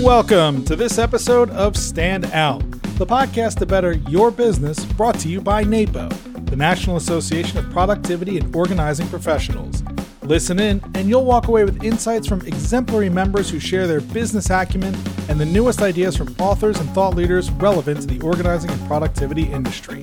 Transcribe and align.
Welcome 0.00 0.64
to 0.64 0.74
this 0.74 0.96
episode 0.96 1.50
of 1.50 1.76
Stand 1.76 2.24
Out, 2.26 2.60
the 2.96 3.04
podcast 3.04 3.58
to 3.58 3.66
better 3.66 3.92
your 3.92 4.30
business, 4.30 4.82
brought 4.86 5.18
to 5.18 5.28
you 5.28 5.42
by 5.42 5.64
NAPO, 5.64 6.46
the 6.46 6.56
National 6.56 6.96
Association 6.96 7.58
of 7.58 7.68
Productivity 7.70 8.38
and 8.38 8.56
Organizing 8.56 9.06
Professionals. 9.08 9.82
Listen 10.22 10.58
in, 10.58 10.80
and 10.94 11.10
you'll 11.10 11.26
walk 11.26 11.48
away 11.48 11.64
with 11.64 11.84
insights 11.84 12.26
from 12.26 12.40
exemplary 12.46 13.10
members 13.10 13.50
who 13.50 13.60
share 13.60 13.86
their 13.86 14.00
business 14.00 14.48
acumen 14.48 14.96
and 15.28 15.38
the 15.38 15.44
newest 15.44 15.82
ideas 15.82 16.16
from 16.16 16.34
authors 16.38 16.80
and 16.80 16.88
thought 16.90 17.14
leaders 17.14 17.50
relevant 17.50 18.00
to 18.00 18.06
the 18.06 18.20
organizing 18.22 18.70
and 18.70 18.86
productivity 18.86 19.42
industry. 19.42 20.02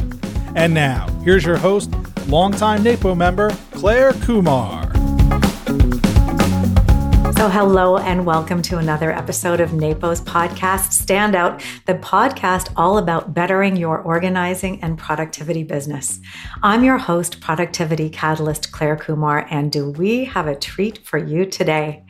And 0.56 0.72
now, 0.72 1.08
here's 1.24 1.46
your 1.46 1.58
host, 1.58 1.92
longtime 2.28 2.84
NAPO 2.84 3.16
member, 3.16 3.52
Claire 3.78 4.12
Kumar. 4.26 4.77
So, 7.38 7.50
hello 7.50 8.00
and 8.00 8.26
welcome 8.26 8.64
to 8.64 8.80
another 8.80 9.12
episode 9.12 9.60
of 9.60 9.70
NAPO's 9.70 10.22
podcast, 10.22 10.92
Stand 10.92 11.36
Out, 11.36 11.64
the 11.86 11.94
podcast 11.94 12.74
all 12.76 12.98
about 12.98 13.36
bettering 13.36 13.76
your 13.76 14.00
organizing 14.00 14.82
and 14.82 14.98
productivity 14.98 15.62
business. 15.62 16.20
I'm 16.64 16.84
your 16.84 16.98
host, 16.98 17.40
Productivity 17.40 18.10
Catalyst 18.10 18.72
Claire 18.72 18.96
Kumar, 18.96 19.46
and 19.52 19.72
do 19.72 19.92
we 19.92 20.26
have 20.26 20.48
a 20.48 20.56
treat 20.56 20.98
for 21.06 21.20
you 21.20 21.46
today? 21.46 22.04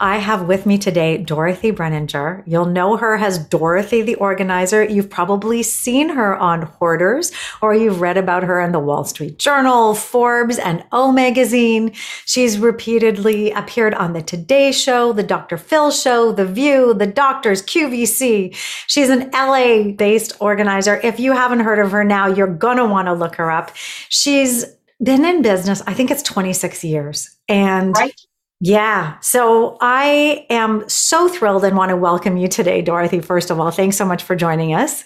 I 0.00 0.16
have 0.16 0.48
with 0.48 0.64
me 0.64 0.78
today 0.78 1.18
Dorothy 1.18 1.72
Breininger. 1.72 2.42
You'll 2.46 2.64
know 2.64 2.96
her 2.96 3.16
as 3.16 3.36
Dorothy 3.36 4.00
the 4.00 4.14
Organizer. 4.14 4.82
You've 4.82 5.10
probably 5.10 5.62
seen 5.62 6.08
her 6.08 6.34
on 6.38 6.62
Hoarders, 6.62 7.32
or 7.60 7.74
you've 7.74 8.00
read 8.00 8.16
about 8.16 8.44
her 8.44 8.62
in 8.62 8.72
the 8.72 8.80
Wall 8.80 9.04
Street 9.04 9.38
Journal, 9.38 9.94
Forbes, 9.94 10.58
and 10.58 10.82
O 10.90 11.12
Magazine. 11.12 11.92
She's 12.24 12.58
repeatedly 12.58 13.50
appeared 13.50 13.92
on 13.92 14.14
the 14.14 14.22
Today 14.22 14.69
Show, 14.72 15.12
The 15.12 15.22
Dr. 15.22 15.56
Phil 15.56 15.90
Show, 15.90 16.32
The 16.32 16.46
View, 16.46 16.94
The 16.94 17.06
Doctors, 17.06 17.62
QVC. 17.62 18.54
She's 18.86 19.08
an 19.08 19.30
LA 19.32 19.92
based 19.92 20.32
organizer. 20.40 21.00
If 21.02 21.20
you 21.20 21.32
haven't 21.32 21.60
heard 21.60 21.78
of 21.78 21.90
her 21.92 22.04
now, 22.04 22.26
you're 22.26 22.46
going 22.46 22.76
to 22.76 22.86
want 22.86 23.06
to 23.06 23.12
look 23.12 23.36
her 23.36 23.50
up. 23.50 23.72
She's 24.08 24.64
been 25.02 25.24
in 25.24 25.42
business, 25.42 25.82
I 25.86 25.94
think 25.94 26.10
it's 26.10 26.22
26 26.22 26.84
years. 26.84 27.36
And 27.48 27.96
right. 27.96 28.14
Yeah. 28.60 29.18
So 29.20 29.78
I 29.80 30.46
am 30.50 30.86
so 30.86 31.28
thrilled 31.28 31.64
and 31.64 31.76
want 31.76 31.88
to 31.88 31.96
welcome 31.96 32.36
you 32.36 32.46
today, 32.46 32.82
Dorothy. 32.82 33.20
First 33.20 33.50
of 33.50 33.58
all, 33.58 33.70
thanks 33.70 33.96
so 33.96 34.04
much 34.04 34.22
for 34.22 34.36
joining 34.36 34.74
us. 34.74 35.04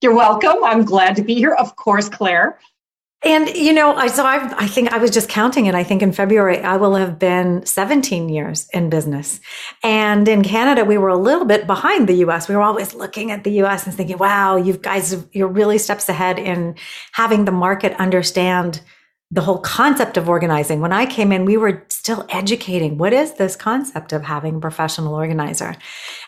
You're 0.00 0.14
welcome. 0.14 0.64
I'm 0.64 0.84
glad 0.84 1.14
to 1.16 1.22
be 1.22 1.34
here. 1.34 1.54
Of 1.54 1.76
course, 1.76 2.08
Claire. 2.08 2.58
And 3.24 3.48
you 3.48 3.72
know, 3.72 3.94
I 3.94 4.06
so 4.06 4.24
I 4.24 4.36
I 4.56 4.68
think 4.68 4.92
I 4.92 4.98
was 4.98 5.10
just 5.10 5.28
counting 5.28 5.66
it. 5.66 5.74
I 5.74 5.82
think 5.82 6.02
in 6.02 6.12
February 6.12 6.60
I 6.60 6.76
will 6.76 6.94
have 6.94 7.18
been 7.18 7.66
17 7.66 8.28
years 8.28 8.68
in 8.72 8.90
business. 8.90 9.40
And 9.82 10.28
in 10.28 10.42
Canada 10.42 10.84
we 10.84 10.98
were 10.98 11.08
a 11.08 11.16
little 11.16 11.44
bit 11.44 11.66
behind 11.66 12.08
the 12.08 12.14
US. 12.26 12.48
We 12.48 12.54
were 12.54 12.62
always 12.62 12.94
looking 12.94 13.32
at 13.32 13.42
the 13.42 13.50
US 13.62 13.86
and 13.86 13.94
thinking, 13.94 14.18
"Wow, 14.18 14.56
you 14.56 14.74
guys 14.74 15.16
you're 15.32 15.48
really 15.48 15.78
steps 15.78 16.08
ahead 16.08 16.38
in 16.38 16.76
having 17.12 17.44
the 17.44 17.52
market 17.52 17.92
understand 17.98 18.82
the 19.30 19.42
whole 19.42 19.58
concept 19.58 20.16
of 20.16 20.28
organizing. 20.28 20.80
When 20.80 20.92
I 20.92 21.04
came 21.04 21.32
in, 21.32 21.44
we 21.44 21.58
were 21.58 21.84
still 21.90 22.24
educating. 22.30 22.96
What 22.96 23.12
is 23.12 23.34
this 23.34 23.56
concept 23.56 24.14
of 24.14 24.22
having 24.22 24.56
a 24.56 24.60
professional 24.60 25.14
organizer? 25.14 25.76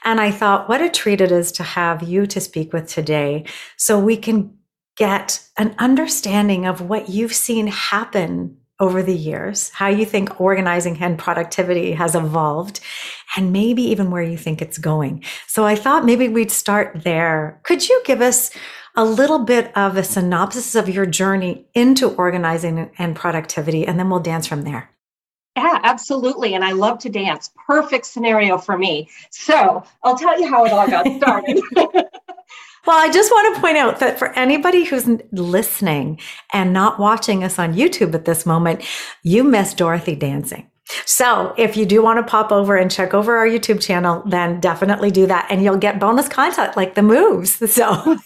And 0.04 0.20
I 0.20 0.30
thought, 0.30 0.68
what 0.68 0.82
a 0.82 0.90
treat 0.90 1.22
it 1.22 1.32
is 1.32 1.50
to 1.52 1.62
have 1.62 2.02
you 2.02 2.26
to 2.26 2.40
speak 2.40 2.74
with 2.74 2.88
today 2.88 3.44
so 3.78 3.98
we 3.98 4.18
can 4.18 4.54
get 5.00 5.40
an 5.56 5.74
understanding 5.78 6.66
of 6.66 6.82
what 6.82 7.08
you've 7.08 7.32
seen 7.32 7.66
happen 7.68 8.54
over 8.78 9.02
the 9.02 9.16
years, 9.16 9.70
how 9.70 9.88
you 9.88 10.04
think 10.04 10.38
organizing 10.38 11.02
and 11.02 11.18
productivity 11.18 11.92
has 11.92 12.14
evolved, 12.14 12.80
and 13.34 13.50
maybe 13.50 13.82
even 13.82 14.10
where 14.10 14.22
you 14.22 14.36
think 14.36 14.60
it's 14.60 14.76
going. 14.76 15.24
So 15.46 15.64
I 15.64 15.74
thought 15.74 16.04
maybe 16.04 16.28
we'd 16.28 16.50
start 16.50 17.00
there. 17.02 17.62
Could 17.62 17.88
you 17.88 18.02
give 18.04 18.20
us 18.20 18.50
a 18.94 19.02
little 19.02 19.38
bit 19.38 19.74
of 19.74 19.96
a 19.96 20.04
synopsis 20.04 20.74
of 20.74 20.90
your 20.90 21.06
journey 21.06 21.64
into 21.72 22.10
organizing 22.10 22.90
and 22.98 23.16
productivity, 23.16 23.86
and 23.86 23.98
then 23.98 24.10
we'll 24.10 24.20
dance 24.20 24.46
from 24.46 24.64
there? 24.64 24.90
Yeah, 25.56 25.80
absolutely. 25.82 26.54
And 26.54 26.62
I 26.62 26.72
love 26.72 26.98
to 27.00 27.08
dance. 27.08 27.50
Perfect 27.66 28.04
scenario 28.04 28.58
for 28.58 28.76
me. 28.76 29.08
So 29.30 29.82
I'll 30.04 30.18
tell 30.18 30.38
you 30.38 30.46
how 30.46 30.66
it 30.66 30.72
all 30.72 30.86
got 30.86 31.06
started. 31.16 31.58
Well, 32.86 32.98
I 32.98 33.10
just 33.12 33.30
want 33.30 33.54
to 33.54 33.60
point 33.60 33.76
out 33.76 34.00
that 34.00 34.18
for 34.18 34.28
anybody 34.38 34.84
who's 34.84 35.06
listening 35.32 36.18
and 36.52 36.72
not 36.72 36.98
watching 36.98 37.44
us 37.44 37.58
on 37.58 37.74
YouTube 37.74 38.14
at 38.14 38.24
this 38.24 38.46
moment, 38.46 38.82
you 39.22 39.44
missed 39.44 39.76
Dorothy 39.76 40.16
dancing. 40.16 40.70
So 41.04 41.54
if 41.56 41.76
you 41.76 41.86
do 41.86 42.02
want 42.02 42.18
to 42.18 42.28
pop 42.28 42.50
over 42.50 42.76
and 42.76 42.90
check 42.90 43.14
over 43.14 43.36
our 43.36 43.46
YouTube 43.46 43.80
channel, 43.80 44.22
then 44.26 44.60
definitely 44.60 45.10
do 45.10 45.26
that 45.26 45.46
and 45.50 45.62
you'll 45.62 45.76
get 45.76 46.00
bonus 46.00 46.28
content 46.28 46.76
like 46.76 46.94
the 46.94 47.02
moves. 47.02 47.60
So 47.70 48.18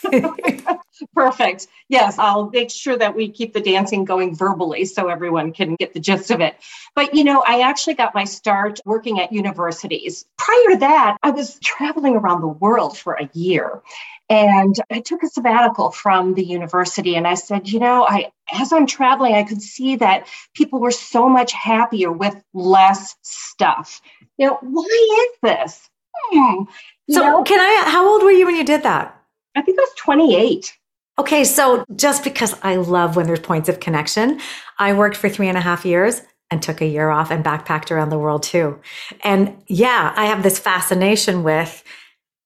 perfect. 1.15 1.67
Yes, 1.89 2.19
I'll 2.19 2.49
make 2.51 2.71
sure 2.71 2.97
that 2.97 3.15
we 3.15 3.29
keep 3.29 3.53
the 3.53 3.61
dancing 3.61 4.05
going 4.05 4.35
verbally 4.35 4.85
so 4.87 5.09
everyone 5.09 5.53
can 5.53 5.75
get 5.77 5.93
the 5.93 6.01
gist 6.01 6.31
of 6.31 6.41
it. 6.41 6.57
But 6.95 7.15
you 7.15 7.25
know, 7.25 7.45
I 7.47 7.61
actually 7.61 7.95
got 7.95 8.15
my 8.15 8.25
start 8.25 8.81
working 8.85 9.21
at 9.21 9.33
universities. 9.33 10.25
Prior 10.39 10.71
to 10.71 10.77
that, 10.79 11.19
I 11.23 11.31
was 11.31 11.59
traveling 11.61 12.17
around 12.17 12.41
the 12.41 12.49
world 12.49 12.97
for 12.97 13.15
a 13.15 13.29
year. 13.35 13.83
And 14.31 14.75
I 14.91 15.01
took 15.01 15.23
a 15.23 15.29
sabbatical 15.29 15.91
from 15.91 16.35
the 16.35 16.45
university 16.45 17.15
and 17.15 17.27
I 17.27 17.35
said, 17.35 17.69
you 17.69 17.79
know, 17.79 18.07
I 18.09 18.33
as 18.53 18.73
I'm 18.73 18.87
traveling, 18.87 19.35
I 19.35 19.43
could 19.43 19.61
see 19.61 19.97
that 19.97 20.27
people 20.55 20.81
were 20.81 20.91
so 20.91 21.29
much 21.29 21.53
happier 21.53 22.11
with 22.11 22.35
less 22.55 23.17
stuff. 23.23 24.01
You 24.39 24.49
know, 24.49 24.59
why 24.63 25.29
is 25.31 25.39
this? 25.43 25.91
Hmm. 26.31 26.65
So 27.11 27.21
know? 27.21 27.43
can 27.45 27.61
I 27.61 27.91
how 27.91 28.09
old 28.09 28.23
were 28.23 28.31
you 28.31 28.47
when 28.47 28.57
you 28.57 28.65
did 28.65 28.83
that? 28.83 29.15
I 29.57 29.63
think 29.63 29.79
I 29.79 29.83
was 29.83 29.95
28. 29.99 30.77
Okay, 31.17 31.45
so 31.45 31.85
just 31.95 32.25
because 32.25 32.59
I 32.63 32.77
love 32.77 33.15
when 33.15 33.27
there's 33.27 33.41
points 33.41 33.69
of 33.69 33.79
connection, 33.79 34.41
I 34.79 34.95
worked 34.95 35.17
for 35.17 35.29
three 35.29 35.49
and 35.49 35.57
a 35.57 35.61
half 35.61 35.85
years 35.85 36.23
and 36.51 36.63
took 36.63 36.81
a 36.81 36.87
year 36.87 37.11
off 37.11 37.31
and 37.31 37.45
backpacked 37.45 37.91
around 37.91 38.09
the 38.09 38.19
world 38.19 38.43
too. 38.43 38.81
And 39.23 39.57
yeah, 39.69 40.13
I 40.17 40.27
have 40.27 40.43
this 40.43 40.59
fascination 40.59 41.43
with 41.45 41.85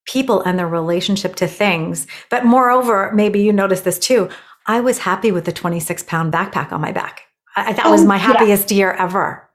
people 0.05 0.41
and 0.41 0.57
their 0.57 0.67
relationship 0.67 1.35
to 1.35 1.47
things. 1.47 2.07
But 2.29 2.45
moreover, 2.45 3.11
maybe 3.13 3.41
you 3.41 3.53
noticed 3.53 3.83
this 3.83 3.99
too. 3.99 4.29
I 4.65 4.79
was 4.81 4.99
happy 4.99 5.31
with 5.31 5.45
the 5.45 5.51
26 5.51 6.03
pound 6.03 6.33
backpack 6.33 6.71
on 6.71 6.81
my 6.81 6.91
back. 6.91 7.23
I, 7.55 7.73
that 7.73 7.85
oh, 7.85 7.91
was 7.91 8.05
my 8.05 8.17
happiest 8.17 8.71
yeah. 8.71 8.77
year 8.77 8.91
ever. 8.91 9.49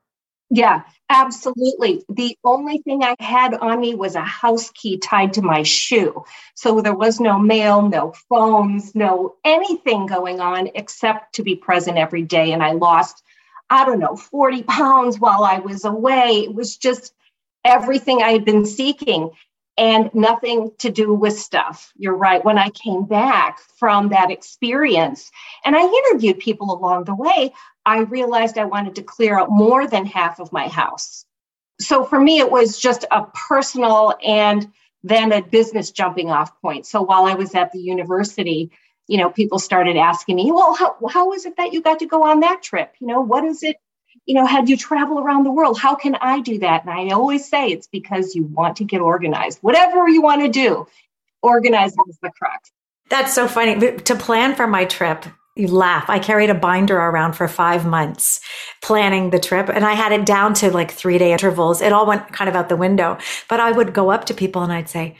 Yeah, 0.50 0.82
absolutely. 1.08 2.04
The 2.08 2.36
only 2.44 2.78
thing 2.78 3.02
I 3.02 3.16
had 3.18 3.54
on 3.54 3.80
me 3.80 3.94
was 3.94 4.14
a 4.14 4.20
house 4.20 4.70
key 4.70 4.98
tied 4.98 5.32
to 5.34 5.42
my 5.42 5.62
shoe. 5.62 6.24
So 6.54 6.80
there 6.80 6.94
was 6.94 7.18
no 7.18 7.38
mail, 7.38 7.88
no 7.88 8.12
phones, 8.28 8.94
no 8.94 9.36
anything 9.44 10.06
going 10.06 10.40
on 10.40 10.70
except 10.74 11.34
to 11.36 11.42
be 11.42 11.56
present 11.56 11.98
every 11.98 12.22
day. 12.22 12.52
And 12.52 12.62
I 12.62 12.72
lost, 12.72 13.22
I 13.70 13.84
don't 13.84 14.00
know, 14.00 14.16
40 14.16 14.62
pounds 14.64 15.18
while 15.18 15.44
I 15.44 15.58
was 15.58 15.84
away. 15.84 16.44
It 16.44 16.54
was 16.54 16.76
just 16.76 17.14
everything 17.64 18.22
I 18.22 18.30
had 18.30 18.44
been 18.44 18.66
seeking 18.66 19.30
and 19.76 20.10
nothing 20.14 20.70
to 20.78 20.90
do 20.90 21.12
with 21.12 21.38
stuff. 21.38 21.92
You're 21.96 22.16
right. 22.16 22.44
When 22.44 22.58
I 22.58 22.70
came 22.70 23.04
back 23.04 23.58
from 23.76 24.10
that 24.10 24.30
experience 24.30 25.30
and 25.64 25.74
I 25.74 25.82
interviewed 25.82 26.38
people 26.38 26.72
along 26.72 27.04
the 27.04 27.14
way, 27.14 27.52
I 27.84 28.00
realized 28.00 28.56
I 28.56 28.64
wanted 28.64 28.94
to 28.96 29.02
clear 29.02 29.38
out 29.38 29.50
more 29.50 29.86
than 29.86 30.06
half 30.06 30.40
of 30.40 30.52
my 30.52 30.68
house. 30.68 31.24
So 31.80 32.04
for 32.04 32.20
me, 32.20 32.38
it 32.38 32.50
was 32.50 32.78
just 32.78 33.04
a 33.10 33.26
personal 33.48 34.14
and 34.24 34.70
then 35.02 35.32
a 35.32 35.42
business 35.42 35.90
jumping 35.90 36.30
off 36.30 36.58
point. 36.60 36.86
So 36.86 37.02
while 37.02 37.24
I 37.24 37.34
was 37.34 37.54
at 37.54 37.72
the 37.72 37.80
university, 37.80 38.70
you 39.06 39.18
know, 39.18 39.28
people 39.28 39.58
started 39.58 39.96
asking 39.96 40.36
me, 40.36 40.50
well, 40.50 40.74
how, 40.74 40.96
how 41.10 41.32
is 41.32 41.44
it 41.44 41.56
that 41.56 41.72
you 41.72 41.82
got 41.82 41.98
to 41.98 42.06
go 42.06 42.22
on 42.22 42.40
that 42.40 42.62
trip? 42.62 42.94
You 43.00 43.08
know, 43.08 43.20
what 43.20 43.44
is 43.44 43.62
it 43.62 43.76
you 44.26 44.34
know, 44.34 44.46
had 44.46 44.68
you 44.68 44.76
travel 44.76 45.18
around 45.18 45.44
the 45.44 45.50
world? 45.50 45.78
How 45.78 45.94
can 45.94 46.14
I 46.16 46.40
do 46.40 46.58
that? 46.60 46.84
And 46.84 46.90
I 46.90 47.14
always 47.14 47.48
say 47.48 47.68
it's 47.68 47.86
because 47.86 48.34
you 48.34 48.44
want 48.44 48.76
to 48.78 48.84
get 48.84 49.00
organized. 49.00 49.58
Whatever 49.60 50.08
you 50.08 50.22
want 50.22 50.42
to 50.42 50.48
do, 50.48 50.86
organizing 51.42 52.04
is 52.08 52.18
the 52.22 52.30
crux. 52.30 52.70
That's 53.10 53.34
so 53.34 53.46
funny. 53.46 53.98
To 53.98 54.14
plan 54.16 54.54
for 54.54 54.66
my 54.66 54.86
trip, 54.86 55.26
you 55.56 55.68
laugh. 55.68 56.08
I 56.08 56.18
carried 56.18 56.50
a 56.50 56.54
binder 56.54 56.96
around 56.96 57.34
for 57.34 57.46
five 57.46 57.86
months 57.86 58.40
planning 58.82 59.30
the 59.30 59.38
trip 59.38 59.68
and 59.68 59.84
I 59.84 59.92
had 59.92 60.12
it 60.12 60.26
down 60.26 60.54
to 60.54 60.70
like 60.70 60.90
three 60.90 61.18
day 61.18 61.32
intervals. 61.32 61.80
It 61.80 61.92
all 61.92 62.06
went 62.06 62.32
kind 62.32 62.48
of 62.48 62.56
out 62.56 62.68
the 62.68 62.76
window. 62.76 63.18
But 63.48 63.60
I 63.60 63.70
would 63.72 63.94
go 63.94 64.10
up 64.10 64.24
to 64.26 64.34
people 64.34 64.62
and 64.62 64.72
I'd 64.72 64.88
say, 64.88 65.16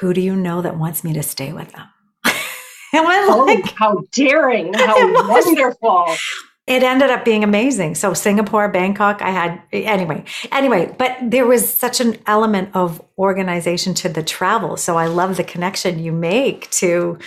Who 0.00 0.14
do 0.14 0.20
you 0.20 0.34
know 0.34 0.62
that 0.62 0.78
wants 0.78 1.04
me 1.04 1.12
to 1.12 1.22
stay 1.22 1.52
with 1.52 1.70
them? 1.72 1.86
and 2.24 3.06
I 3.06 3.26
oh, 3.30 3.44
like, 3.44 3.72
how 3.74 4.02
daring, 4.12 4.74
how 4.74 5.28
wonderful 5.28 6.06
it 6.68 6.82
ended 6.82 7.08
up 7.08 7.24
being 7.24 7.42
amazing. 7.42 7.94
So 7.94 8.12
Singapore, 8.12 8.68
Bangkok, 8.68 9.22
I 9.22 9.30
had 9.30 9.62
anyway, 9.72 10.22
anyway, 10.52 10.94
but 10.98 11.16
there 11.22 11.46
was 11.46 11.68
such 11.68 12.00
an 12.00 12.18
element 12.26 12.68
of 12.74 13.02
organization 13.16 13.94
to 13.94 14.08
the 14.10 14.22
travel. 14.22 14.76
So 14.76 14.98
I 14.98 15.06
love 15.06 15.38
the 15.38 15.44
connection 15.44 15.98
you 15.98 16.12
make 16.12 16.70
to 16.72 17.18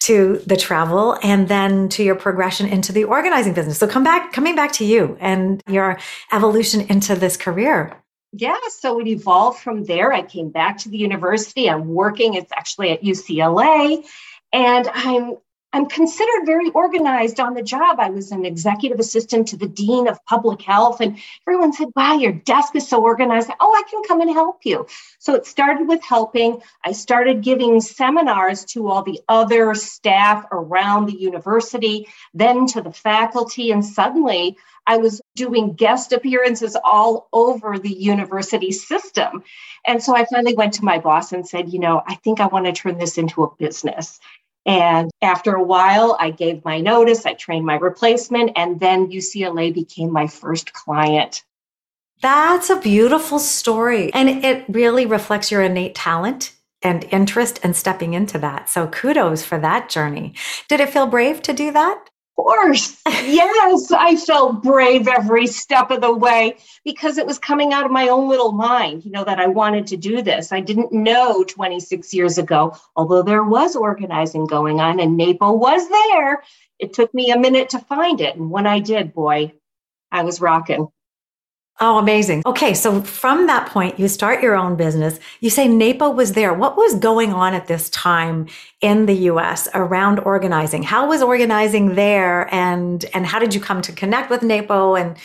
to 0.00 0.42
the 0.46 0.56
travel 0.56 1.16
and 1.22 1.46
then 1.46 1.88
to 1.88 2.02
your 2.02 2.16
progression 2.16 2.66
into 2.66 2.92
the 2.92 3.04
organizing 3.04 3.54
business. 3.54 3.78
So 3.78 3.86
come 3.86 4.02
back, 4.02 4.32
coming 4.32 4.56
back 4.56 4.72
to 4.72 4.84
you 4.84 5.16
and 5.20 5.62
your 5.68 5.96
evolution 6.32 6.80
into 6.82 7.14
this 7.14 7.36
career. 7.36 7.96
Yeah, 8.32 8.56
so 8.68 8.98
it 8.98 9.06
evolved 9.06 9.60
from 9.60 9.84
there. 9.84 10.12
I 10.12 10.22
came 10.22 10.50
back 10.50 10.78
to 10.78 10.88
the 10.88 10.98
university. 10.98 11.70
I'm 11.70 11.86
working, 11.86 12.34
it's 12.34 12.50
actually 12.50 12.90
at 12.90 13.02
UCLA. 13.02 14.04
And 14.52 14.88
I'm 14.92 15.36
I'm 15.74 15.86
considered 15.86 16.44
very 16.44 16.70
organized 16.70 17.40
on 17.40 17.54
the 17.54 17.62
job. 17.62 17.98
I 17.98 18.10
was 18.10 18.30
an 18.30 18.44
executive 18.44 18.98
assistant 18.98 19.48
to 19.48 19.56
the 19.56 19.68
dean 19.68 20.06
of 20.06 20.22
public 20.26 20.60
health, 20.60 21.00
and 21.00 21.18
everyone 21.46 21.72
said, 21.72 21.88
Wow, 21.96 22.14
your 22.14 22.32
desk 22.32 22.76
is 22.76 22.86
so 22.86 23.02
organized. 23.02 23.50
Oh, 23.58 23.72
I 23.72 23.88
can 23.90 24.02
come 24.04 24.20
and 24.20 24.30
help 24.30 24.60
you. 24.64 24.86
So 25.18 25.34
it 25.34 25.46
started 25.46 25.88
with 25.88 26.02
helping. 26.02 26.60
I 26.84 26.92
started 26.92 27.42
giving 27.42 27.80
seminars 27.80 28.64
to 28.66 28.88
all 28.88 29.02
the 29.02 29.20
other 29.28 29.74
staff 29.74 30.44
around 30.52 31.06
the 31.06 31.18
university, 31.18 32.08
then 32.34 32.66
to 32.68 32.82
the 32.82 32.92
faculty, 32.92 33.70
and 33.70 33.84
suddenly 33.84 34.58
I 34.86 34.98
was 34.98 35.20
doing 35.36 35.74
guest 35.74 36.12
appearances 36.12 36.76
all 36.84 37.28
over 37.32 37.78
the 37.78 37.92
university 37.92 38.72
system. 38.72 39.44
And 39.86 40.02
so 40.02 40.14
I 40.14 40.26
finally 40.26 40.54
went 40.54 40.74
to 40.74 40.84
my 40.84 40.98
boss 40.98 41.32
and 41.32 41.46
said, 41.46 41.72
You 41.72 41.78
know, 41.78 42.02
I 42.06 42.16
think 42.16 42.40
I 42.40 42.46
want 42.46 42.66
to 42.66 42.72
turn 42.72 42.98
this 42.98 43.16
into 43.16 43.44
a 43.44 43.54
business. 43.56 44.20
And 44.64 45.10
after 45.20 45.54
a 45.54 45.62
while, 45.62 46.16
I 46.20 46.30
gave 46.30 46.64
my 46.64 46.80
notice, 46.80 47.26
I 47.26 47.34
trained 47.34 47.66
my 47.66 47.76
replacement, 47.76 48.52
and 48.56 48.78
then 48.78 49.10
UCLA 49.10 49.74
became 49.74 50.12
my 50.12 50.26
first 50.28 50.72
client. 50.72 51.42
That's 52.20 52.70
a 52.70 52.76
beautiful 52.76 53.40
story. 53.40 54.12
And 54.14 54.44
it 54.44 54.64
really 54.68 55.06
reflects 55.06 55.50
your 55.50 55.62
innate 55.62 55.96
talent 55.96 56.52
and 56.80 57.04
interest 57.10 57.58
in 57.64 57.74
stepping 57.74 58.14
into 58.14 58.38
that. 58.38 58.68
So 58.68 58.86
kudos 58.86 59.44
for 59.44 59.58
that 59.58 59.88
journey. 59.88 60.34
Did 60.68 60.80
it 60.80 60.90
feel 60.90 61.06
brave 61.06 61.42
to 61.42 61.52
do 61.52 61.72
that? 61.72 62.10
Course. 62.36 63.00
yes, 63.06 63.92
I 63.92 64.16
felt 64.16 64.62
brave 64.62 65.08
every 65.08 65.46
step 65.46 65.90
of 65.90 66.00
the 66.00 66.14
way 66.14 66.56
because 66.84 67.18
it 67.18 67.26
was 67.26 67.38
coming 67.38 67.72
out 67.72 67.84
of 67.84 67.90
my 67.90 68.08
own 68.08 68.28
little 68.28 68.52
mind, 68.52 69.04
you 69.04 69.10
know, 69.10 69.24
that 69.24 69.38
I 69.38 69.46
wanted 69.46 69.86
to 69.88 69.96
do 69.96 70.22
this. 70.22 70.52
I 70.52 70.60
didn't 70.60 70.92
know 70.92 71.44
26 71.44 72.12
years 72.14 72.38
ago, 72.38 72.76
although 72.96 73.22
there 73.22 73.44
was 73.44 73.76
organizing 73.76 74.46
going 74.46 74.80
on 74.80 75.00
and 75.00 75.18
NAPO 75.18 75.58
was 75.58 75.88
there. 75.88 76.42
It 76.78 76.92
took 76.92 77.12
me 77.14 77.30
a 77.30 77.38
minute 77.38 77.70
to 77.70 77.78
find 77.78 78.20
it. 78.20 78.36
And 78.36 78.50
when 78.50 78.66
I 78.66 78.80
did, 78.80 79.14
boy, 79.14 79.52
I 80.10 80.22
was 80.22 80.40
rocking. 80.40 80.88
Oh, 81.80 81.98
amazing. 81.98 82.42
Okay. 82.46 82.74
So 82.74 83.00
from 83.02 83.46
that 83.46 83.68
point, 83.68 83.98
you 83.98 84.06
start 84.06 84.42
your 84.42 84.54
own 84.54 84.76
business. 84.76 85.18
You 85.40 85.50
say 85.50 85.66
NAPO 85.66 86.14
was 86.14 86.32
there. 86.32 86.54
What 86.54 86.76
was 86.76 86.94
going 86.96 87.32
on 87.32 87.54
at 87.54 87.66
this 87.66 87.90
time 87.90 88.46
in 88.80 89.06
the 89.06 89.14
US 89.14 89.68
around 89.74 90.20
organizing? 90.20 90.82
How 90.82 91.08
was 91.08 91.22
organizing 91.22 91.94
there? 91.94 92.52
And, 92.54 93.04
and 93.14 93.26
how 93.26 93.38
did 93.38 93.54
you 93.54 93.60
come 93.60 93.82
to 93.82 93.92
connect 93.92 94.30
with 94.30 94.42
NAPO? 94.42 95.00
And 95.00 95.16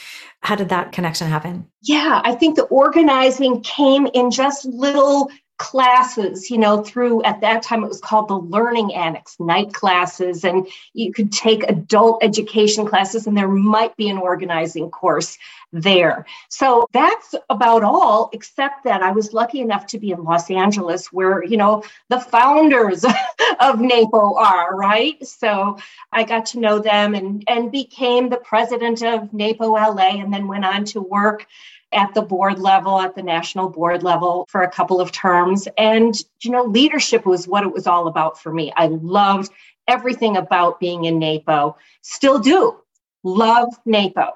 how 0.42 0.56
did 0.56 0.70
that 0.70 0.92
connection 0.94 1.28
happen? 1.28 1.68
Yeah, 1.84 2.22
I 2.24 2.34
think 2.34 2.56
the 2.56 2.64
organizing 2.64 3.62
came 3.62 4.08
in 4.08 4.32
just 4.32 4.66
little 4.66 5.30
classes, 5.58 6.50
you 6.52 6.58
know, 6.58 6.84
through 6.84 7.24
at 7.24 7.42
that 7.42 7.64
time 7.64 7.84
it 7.84 7.88
was 7.88 8.00
called 8.00 8.28
the 8.28 8.38
Learning 8.38 8.94
Annex, 8.94 9.36
night 9.40 9.74
classes, 9.74 10.44
and 10.44 10.68
you 10.94 11.12
could 11.12 11.32
take 11.32 11.64
adult 11.64 12.24
education 12.24 12.86
classes, 12.86 13.26
and 13.26 13.36
there 13.36 13.48
might 13.48 13.96
be 13.98 14.10
an 14.10 14.18
organizing 14.18 14.90
course 14.92 15.38
there. 15.74 16.26
So 16.50 16.88
that's 16.94 17.36
about 17.50 17.84
all, 17.84 18.30
except 18.34 18.84
that 18.86 19.02
I 19.02 19.12
was 19.12 19.34
lucky 19.34 19.62
enough 19.62 19.86
to 19.88 20.00
be 20.00 20.12
in 20.12 20.24
Los 20.24 20.50
Angeles, 20.50 21.12
where, 21.12 21.44
you 21.44 21.58
know, 21.58 21.84
the 22.10 22.20
founders 22.20 23.04
of 23.60 23.80
NAPO 23.80 24.36
are, 24.38 24.76
right? 24.76 25.26
So 25.26 25.78
I 26.12 26.24
got 26.24 26.46
to 26.48 26.60
know 26.60 26.80
them 26.80 27.16
and, 27.16 27.44
and 27.48 27.72
became 27.72 28.30
the 28.30 28.38
president 28.38 29.04
of 29.04 29.34
NAPO 29.34 29.74
LA, 29.74 30.22
and 30.22 30.34
then 30.34 30.48
went 30.48 30.66
on 30.66 30.86
to 30.86 31.02
work 31.02 31.46
at 31.94 32.14
the 32.14 32.22
board 32.22 32.60
level, 32.60 33.00
at 33.00 33.16
the 33.16 33.24
national 33.24 33.70
board 33.70 34.04
level 34.04 34.46
for 34.50 34.62
a 34.62 34.70
couple 34.70 35.00
of 35.00 35.12
terms. 35.12 35.68
And, 35.78 36.16
you 36.42 36.52
know, 36.52 36.64
leadership 36.64 37.26
was 37.26 37.48
what 37.48 37.64
it 37.64 37.72
was 37.72 37.88
all 37.88 38.08
about 38.08 38.42
for 38.42 38.54
me. 38.54 38.74
I 38.76 38.88
loved 38.88 39.52
everything 39.88 40.36
about 40.36 40.80
being 40.80 41.06
in 41.06 41.20
NAPO, 41.20 41.76
still 42.02 42.40
do. 42.40 42.78
Love 43.24 43.70
NAPO. 43.86 44.34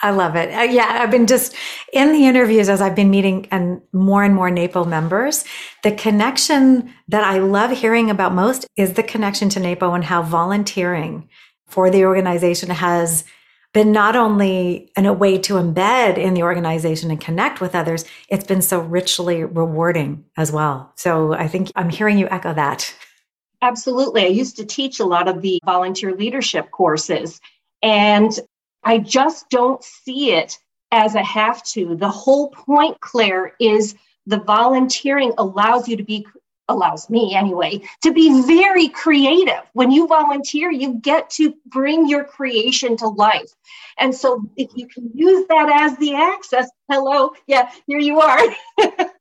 I 0.00 0.10
love 0.10 0.36
it. 0.36 0.54
Uh, 0.54 0.62
yeah, 0.62 0.98
I've 1.00 1.10
been 1.10 1.26
just 1.26 1.54
in 1.92 2.12
the 2.12 2.26
interviews 2.26 2.68
as 2.68 2.80
I've 2.80 2.94
been 2.94 3.10
meeting 3.10 3.48
and 3.50 3.80
more 3.92 4.22
and 4.22 4.34
more 4.34 4.50
NAPO 4.50 4.84
members. 4.86 5.44
The 5.82 5.92
connection 5.92 6.94
that 7.08 7.24
I 7.24 7.38
love 7.38 7.72
hearing 7.72 8.08
about 8.08 8.32
most 8.32 8.66
is 8.76 8.92
the 8.92 9.02
connection 9.02 9.48
to 9.50 9.60
NAPO 9.60 9.94
and 9.94 10.04
how 10.04 10.22
volunteering 10.22 11.28
for 11.66 11.90
the 11.90 12.04
organization 12.04 12.70
has 12.70 13.24
been 13.74 13.92
not 13.92 14.16
only 14.16 14.90
in 14.96 15.04
a 15.04 15.12
way 15.12 15.36
to 15.36 15.54
embed 15.54 16.16
in 16.16 16.34
the 16.34 16.42
organization 16.42 17.10
and 17.10 17.20
connect 17.20 17.60
with 17.60 17.74
others, 17.74 18.04
it's 18.28 18.46
been 18.46 18.62
so 18.62 18.80
richly 18.80 19.44
rewarding 19.44 20.24
as 20.36 20.50
well. 20.50 20.92
So 20.96 21.34
I 21.34 21.48
think 21.48 21.70
I'm 21.76 21.90
hearing 21.90 22.18
you 22.18 22.28
echo 22.30 22.54
that. 22.54 22.94
Absolutely. 23.60 24.22
I 24.22 24.28
used 24.28 24.56
to 24.56 24.64
teach 24.64 25.00
a 25.00 25.04
lot 25.04 25.28
of 25.28 25.42
the 25.42 25.60
volunteer 25.64 26.14
leadership 26.14 26.70
courses, 26.70 27.40
and 27.82 28.38
I 28.82 28.98
just 28.98 29.50
don't 29.50 29.82
see 29.82 30.32
it 30.32 30.58
as 30.90 31.14
a 31.14 31.22
have 31.22 31.62
to. 31.64 31.94
The 31.96 32.10
whole 32.10 32.50
point, 32.50 33.00
Claire, 33.00 33.54
is 33.60 33.94
the 34.26 34.40
volunteering 34.40 35.32
allows 35.38 35.88
you 35.88 35.96
to 35.96 36.04
be 36.04 36.26
allows 36.70 37.08
me 37.08 37.34
anyway 37.34 37.80
to 38.02 38.12
be 38.12 38.42
very 38.42 38.88
creative. 38.88 39.62
When 39.72 39.90
you 39.90 40.06
volunteer 40.06 40.70
you 40.70 40.94
get 40.94 41.30
to 41.30 41.54
bring 41.64 42.06
your 42.06 42.24
creation 42.24 42.96
to 42.98 43.08
life. 43.08 43.50
And 43.98 44.14
so 44.14 44.42
if 44.56 44.70
you 44.74 44.86
can 44.86 45.10
use 45.14 45.46
that 45.48 45.70
as 45.70 45.96
the 45.96 46.14
access 46.14 46.70
hello 46.90 47.32
yeah 47.46 47.70
here 47.86 47.98
you 47.98 48.20
are 48.20 48.54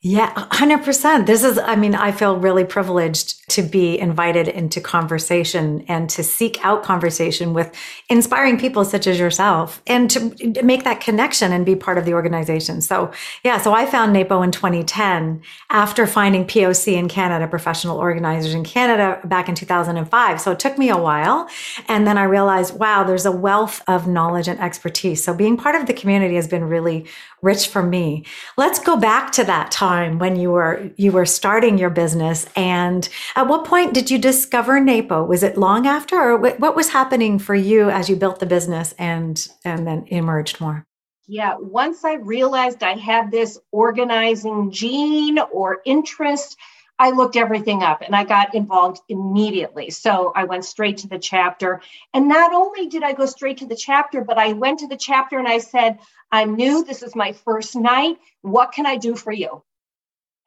Yeah, 0.00 0.32
100%. 0.32 1.26
This 1.26 1.42
is, 1.42 1.58
I 1.58 1.74
mean, 1.74 1.96
I 1.96 2.12
feel 2.12 2.36
really 2.36 2.62
privileged 2.62 3.50
to 3.50 3.62
be 3.62 3.98
invited 3.98 4.46
into 4.46 4.80
conversation 4.80 5.84
and 5.88 6.08
to 6.10 6.22
seek 6.22 6.64
out 6.64 6.84
conversation 6.84 7.52
with 7.52 7.74
inspiring 8.08 8.60
people 8.60 8.84
such 8.84 9.08
as 9.08 9.18
yourself 9.18 9.82
and 9.88 10.08
to 10.12 10.62
make 10.62 10.84
that 10.84 11.00
connection 11.00 11.50
and 11.50 11.66
be 11.66 11.74
part 11.74 11.98
of 11.98 12.04
the 12.04 12.12
organization. 12.12 12.80
So, 12.80 13.10
yeah, 13.42 13.58
so 13.58 13.72
I 13.72 13.86
found 13.86 14.12
NAPO 14.12 14.40
in 14.44 14.52
2010 14.52 15.42
after 15.68 16.06
finding 16.06 16.46
POC 16.46 16.92
in 16.92 17.08
Canada, 17.08 17.48
professional 17.48 17.98
organizers 17.98 18.54
in 18.54 18.62
Canada 18.62 19.18
back 19.24 19.48
in 19.48 19.56
2005. 19.56 20.40
So 20.40 20.52
it 20.52 20.60
took 20.60 20.78
me 20.78 20.90
a 20.90 20.96
while. 20.96 21.48
And 21.88 22.06
then 22.06 22.18
I 22.18 22.22
realized, 22.22 22.78
wow, 22.78 23.02
there's 23.02 23.26
a 23.26 23.32
wealth 23.32 23.82
of 23.88 24.06
knowledge 24.06 24.46
and 24.46 24.60
expertise. 24.60 25.24
So 25.24 25.34
being 25.34 25.56
part 25.56 25.74
of 25.74 25.86
the 25.86 25.92
community 25.92 26.36
has 26.36 26.46
been 26.46 26.64
really 26.64 27.06
rich 27.42 27.66
for 27.68 27.82
me. 27.82 28.24
Let's 28.56 28.78
go 28.78 28.96
back 28.96 29.32
to 29.32 29.44
that 29.44 29.70
time 29.72 29.88
when 30.06 30.36
you 30.36 30.50
were 30.50 30.90
you 30.96 31.12
were 31.12 31.26
starting 31.26 31.78
your 31.78 31.90
business 31.90 32.46
and 32.56 33.08
at 33.36 33.48
what 33.48 33.64
point 33.64 33.94
did 33.94 34.10
you 34.10 34.18
discover 34.18 34.80
NAPO? 34.80 35.24
Was 35.24 35.42
it 35.42 35.56
long 35.56 35.86
after 35.86 36.16
or 36.16 36.36
what 36.36 36.76
was 36.76 36.90
happening 36.90 37.38
for 37.38 37.54
you 37.54 37.90
as 37.90 38.08
you 38.08 38.16
built 38.16 38.40
the 38.40 38.46
business 38.46 38.94
and 38.98 39.48
and 39.64 39.86
then 39.86 40.04
emerged 40.08 40.60
more? 40.60 40.86
Yeah, 41.26 41.56
once 41.58 42.04
I 42.04 42.14
realized 42.14 42.82
I 42.82 42.94
had 42.94 43.30
this 43.30 43.58
organizing 43.70 44.70
gene 44.70 45.38
or 45.52 45.82
interest, 45.84 46.56
I 46.98 47.10
looked 47.10 47.36
everything 47.36 47.82
up 47.82 48.02
and 48.02 48.16
I 48.16 48.24
got 48.24 48.54
involved 48.54 49.02
immediately. 49.08 49.90
So 49.90 50.32
I 50.34 50.44
went 50.44 50.64
straight 50.64 50.96
to 50.98 51.08
the 51.08 51.18
chapter. 51.18 51.80
And 52.12 52.28
not 52.28 52.52
only 52.52 52.88
did 52.88 53.02
I 53.02 53.12
go 53.12 53.26
straight 53.26 53.58
to 53.58 53.66
the 53.66 53.76
chapter, 53.76 54.22
but 54.22 54.38
I 54.38 54.54
went 54.54 54.80
to 54.80 54.88
the 54.88 54.96
chapter 54.96 55.38
and 55.38 55.46
I 55.46 55.58
said, 55.58 55.98
I'm 56.32 56.56
new. 56.56 56.84
This 56.84 57.02
is 57.02 57.14
my 57.14 57.32
first 57.32 57.76
night. 57.76 58.16
What 58.42 58.72
can 58.72 58.86
I 58.86 58.96
do 58.96 59.14
for 59.14 59.32
you? 59.32 59.62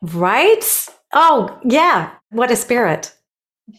Right? 0.01 0.63
Oh, 1.13 1.59
yeah. 1.63 2.11
What 2.29 2.51
a 2.51 2.55
spirit. 2.55 3.13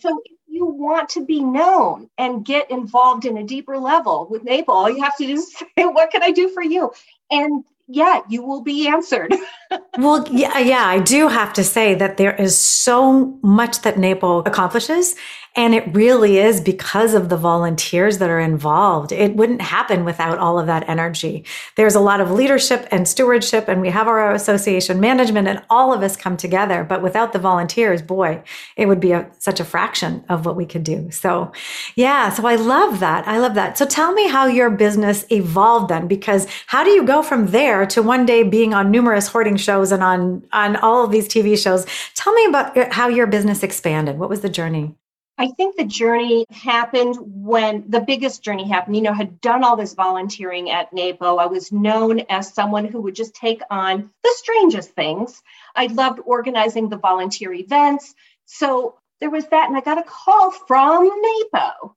So 0.00 0.20
if 0.24 0.38
you 0.46 0.66
want 0.66 1.08
to 1.10 1.24
be 1.24 1.42
known 1.42 2.08
and 2.18 2.44
get 2.44 2.70
involved 2.70 3.24
in 3.24 3.38
a 3.38 3.44
deeper 3.44 3.78
level 3.78 4.28
with 4.30 4.44
NAPO, 4.44 4.68
all 4.68 4.90
you 4.90 5.02
have 5.02 5.16
to 5.16 5.26
do 5.26 5.34
is 5.34 5.52
say, 5.78 5.84
What 5.84 6.10
can 6.10 6.22
I 6.22 6.30
do 6.30 6.48
for 6.50 6.62
you? 6.62 6.92
And 7.30 7.64
yeah, 7.88 8.20
you 8.28 8.42
will 8.42 8.62
be 8.62 8.86
answered. 8.86 9.34
well, 9.98 10.26
yeah, 10.30 10.58
yeah, 10.58 10.86
I 10.86 11.00
do 11.00 11.28
have 11.28 11.52
to 11.54 11.64
say 11.64 11.94
that 11.94 12.16
there 12.16 12.34
is 12.34 12.56
so 12.56 13.38
much 13.42 13.82
that 13.82 13.96
NAPO 13.96 14.46
accomplishes 14.46 15.16
And 15.54 15.74
it 15.74 15.94
really 15.94 16.38
is 16.38 16.62
because 16.62 17.12
of 17.12 17.28
the 17.28 17.36
volunteers 17.36 18.16
that 18.18 18.30
are 18.30 18.40
involved. 18.40 19.12
It 19.12 19.36
wouldn't 19.36 19.60
happen 19.60 20.02
without 20.02 20.38
all 20.38 20.58
of 20.58 20.66
that 20.66 20.88
energy. 20.88 21.44
There's 21.76 21.94
a 21.94 22.00
lot 22.00 22.22
of 22.22 22.30
leadership 22.30 22.88
and 22.90 23.06
stewardship, 23.06 23.68
and 23.68 23.82
we 23.82 23.90
have 23.90 24.08
our 24.08 24.32
association 24.32 24.98
management, 24.98 25.48
and 25.48 25.62
all 25.68 25.92
of 25.92 26.02
us 26.02 26.16
come 26.16 26.38
together. 26.38 26.84
But 26.84 27.02
without 27.02 27.34
the 27.34 27.38
volunteers, 27.38 28.00
boy, 28.00 28.42
it 28.78 28.86
would 28.86 29.00
be 29.00 29.12
a, 29.12 29.30
such 29.38 29.60
a 29.60 29.64
fraction 29.64 30.24
of 30.30 30.46
what 30.46 30.56
we 30.56 30.64
could 30.64 30.84
do. 30.84 31.10
So, 31.10 31.52
yeah, 31.96 32.30
so 32.30 32.46
I 32.46 32.54
love 32.54 33.00
that. 33.00 33.28
I 33.28 33.38
love 33.38 33.54
that. 33.54 33.76
So, 33.76 33.84
tell 33.84 34.12
me 34.12 34.28
how 34.28 34.46
your 34.46 34.70
business 34.70 35.26
evolved 35.30 35.90
then, 35.90 36.08
because 36.08 36.46
how 36.66 36.82
do 36.82 36.90
you 36.90 37.04
go 37.04 37.22
from 37.22 37.48
there 37.48 37.84
to 37.86 38.02
one 38.02 38.24
day 38.24 38.42
being 38.42 38.72
on 38.72 38.90
numerous 38.90 39.28
hoarding 39.28 39.58
shows 39.58 39.92
and 39.92 40.02
on, 40.02 40.46
on 40.52 40.76
all 40.76 41.04
of 41.04 41.10
these 41.10 41.28
TV 41.28 41.62
shows? 41.62 41.84
Tell 42.14 42.32
me 42.32 42.46
about 42.46 42.94
how 42.94 43.08
your 43.08 43.26
business 43.26 43.62
expanded. 43.62 44.18
What 44.18 44.30
was 44.30 44.40
the 44.40 44.48
journey? 44.48 44.96
I 45.42 45.48
think 45.48 45.74
the 45.74 45.84
journey 45.84 46.46
happened 46.52 47.16
when 47.18 47.90
the 47.90 48.00
biggest 48.00 48.44
journey 48.44 48.68
happened. 48.68 48.94
You 48.94 49.02
know, 49.02 49.12
had 49.12 49.40
done 49.40 49.64
all 49.64 49.76
this 49.76 49.92
volunteering 49.92 50.70
at 50.70 50.92
NAPO. 50.92 51.40
I 51.40 51.46
was 51.46 51.72
known 51.72 52.20
as 52.28 52.54
someone 52.54 52.84
who 52.84 53.00
would 53.00 53.16
just 53.16 53.34
take 53.34 53.60
on 53.68 54.08
the 54.22 54.34
strangest 54.36 54.90
things. 54.90 55.42
I 55.74 55.86
loved 55.86 56.20
organizing 56.24 56.88
the 56.88 56.96
volunteer 56.96 57.52
events. 57.52 58.14
So 58.44 58.94
there 59.20 59.30
was 59.30 59.44
that. 59.48 59.66
And 59.66 59.76
I 59.76 59.80
got 59.80 59.98
a 59.98 60.04
call 60.04 60.52
from 60.52 61.10
NAPO. 61.10 61.96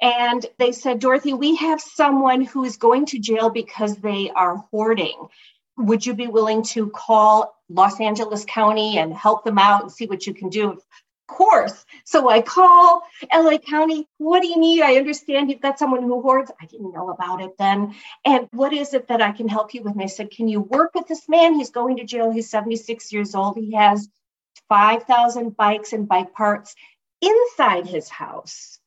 And 0.00 0.46
they 0.58 0.72
said, 0.72 0.98
Dorothy, 0.98 1.34
we 1.34 1.56
have 1.56 1.82
someone 1.82 2.40
who 2.40 2.64
is 2.64 2.78
going 2.78 3.04
to 3.06 3.18
jail 3.18 3.50
because 3.50 3.96
they 3.96 4.30
are 4.30 4.64
hoarding. 4.70 5.28
Would 5.76 6.06
you 6.06 6.14
be 6.14 6.26
willing 6.26 6.62
to 6.62 6.88
call 6.88 7.54
Los 7.68 8.00
Angeles 8.00 8.46
County 8.46 8.96
and 8.96 9.12
help 9.12 9.44
them 9.44 9.58
out 9.58 9.82
and 9.82 9.92
see 9.92 10.06
what 10.06 10.26
you 10.26 10.32
can 10.32 10.48
do? 10.48 10.80
Course. 11.28 11.84
So 12.04 12.28
I 12.28 12.42
call 12.42 13.02
LA 13.32 13.58
County. 13.58 14.08
What 14.18 14.42
do 14.42 14.48
you 14.48 14.58
need? 14.58 14.82
I 14.82 14.96
understand 14.96 15.50
you've 15.50 15.60
got 15.60 15.78
someone 15.78 16.02
who 16.02 16.20
hoards. 16.20 16.50
I 16.60 16.66
didn't 16.66 16.92
know 16.92 17.10
about 17.10 17.40
it 17.40 17.56
then. 17.56 17.94
And 18.24 18.48
what 18.52 18.72
is 18.72 18.94
it 18.94 19.06
that 19.08 19.22
I 19.22 19.30
can 19.30 19.46
help 19.46 19.74
you 19.74 19.82
with? 19.82 19.92
And 19.92 20.02
I 20.02 20.06
said, 20.06 20.32
Can 20.32 20.48
you 20.48 20.60
work 20.60 20.94
with 20.94 21.06
this 21.06 21.28
man? 21.28 21.54
He's 21.54 21.70
going 21.70 21.98
to 21.98 22.04
jail. 22.04 22.32
He's 22.32 22.50
76 22.50 23.12
years 23.12 23.36
old. 23.36 23.56
He 23.56 23.74
has 23.74 24.08
5,000 24.68 25.56
bikes 25.56 25.92
and 25.92 26.08
bike 26.08 26.32
parts 26.34 26.74
inside 27.22 27.86
his 27.86 28.08
house. 28.08 28.78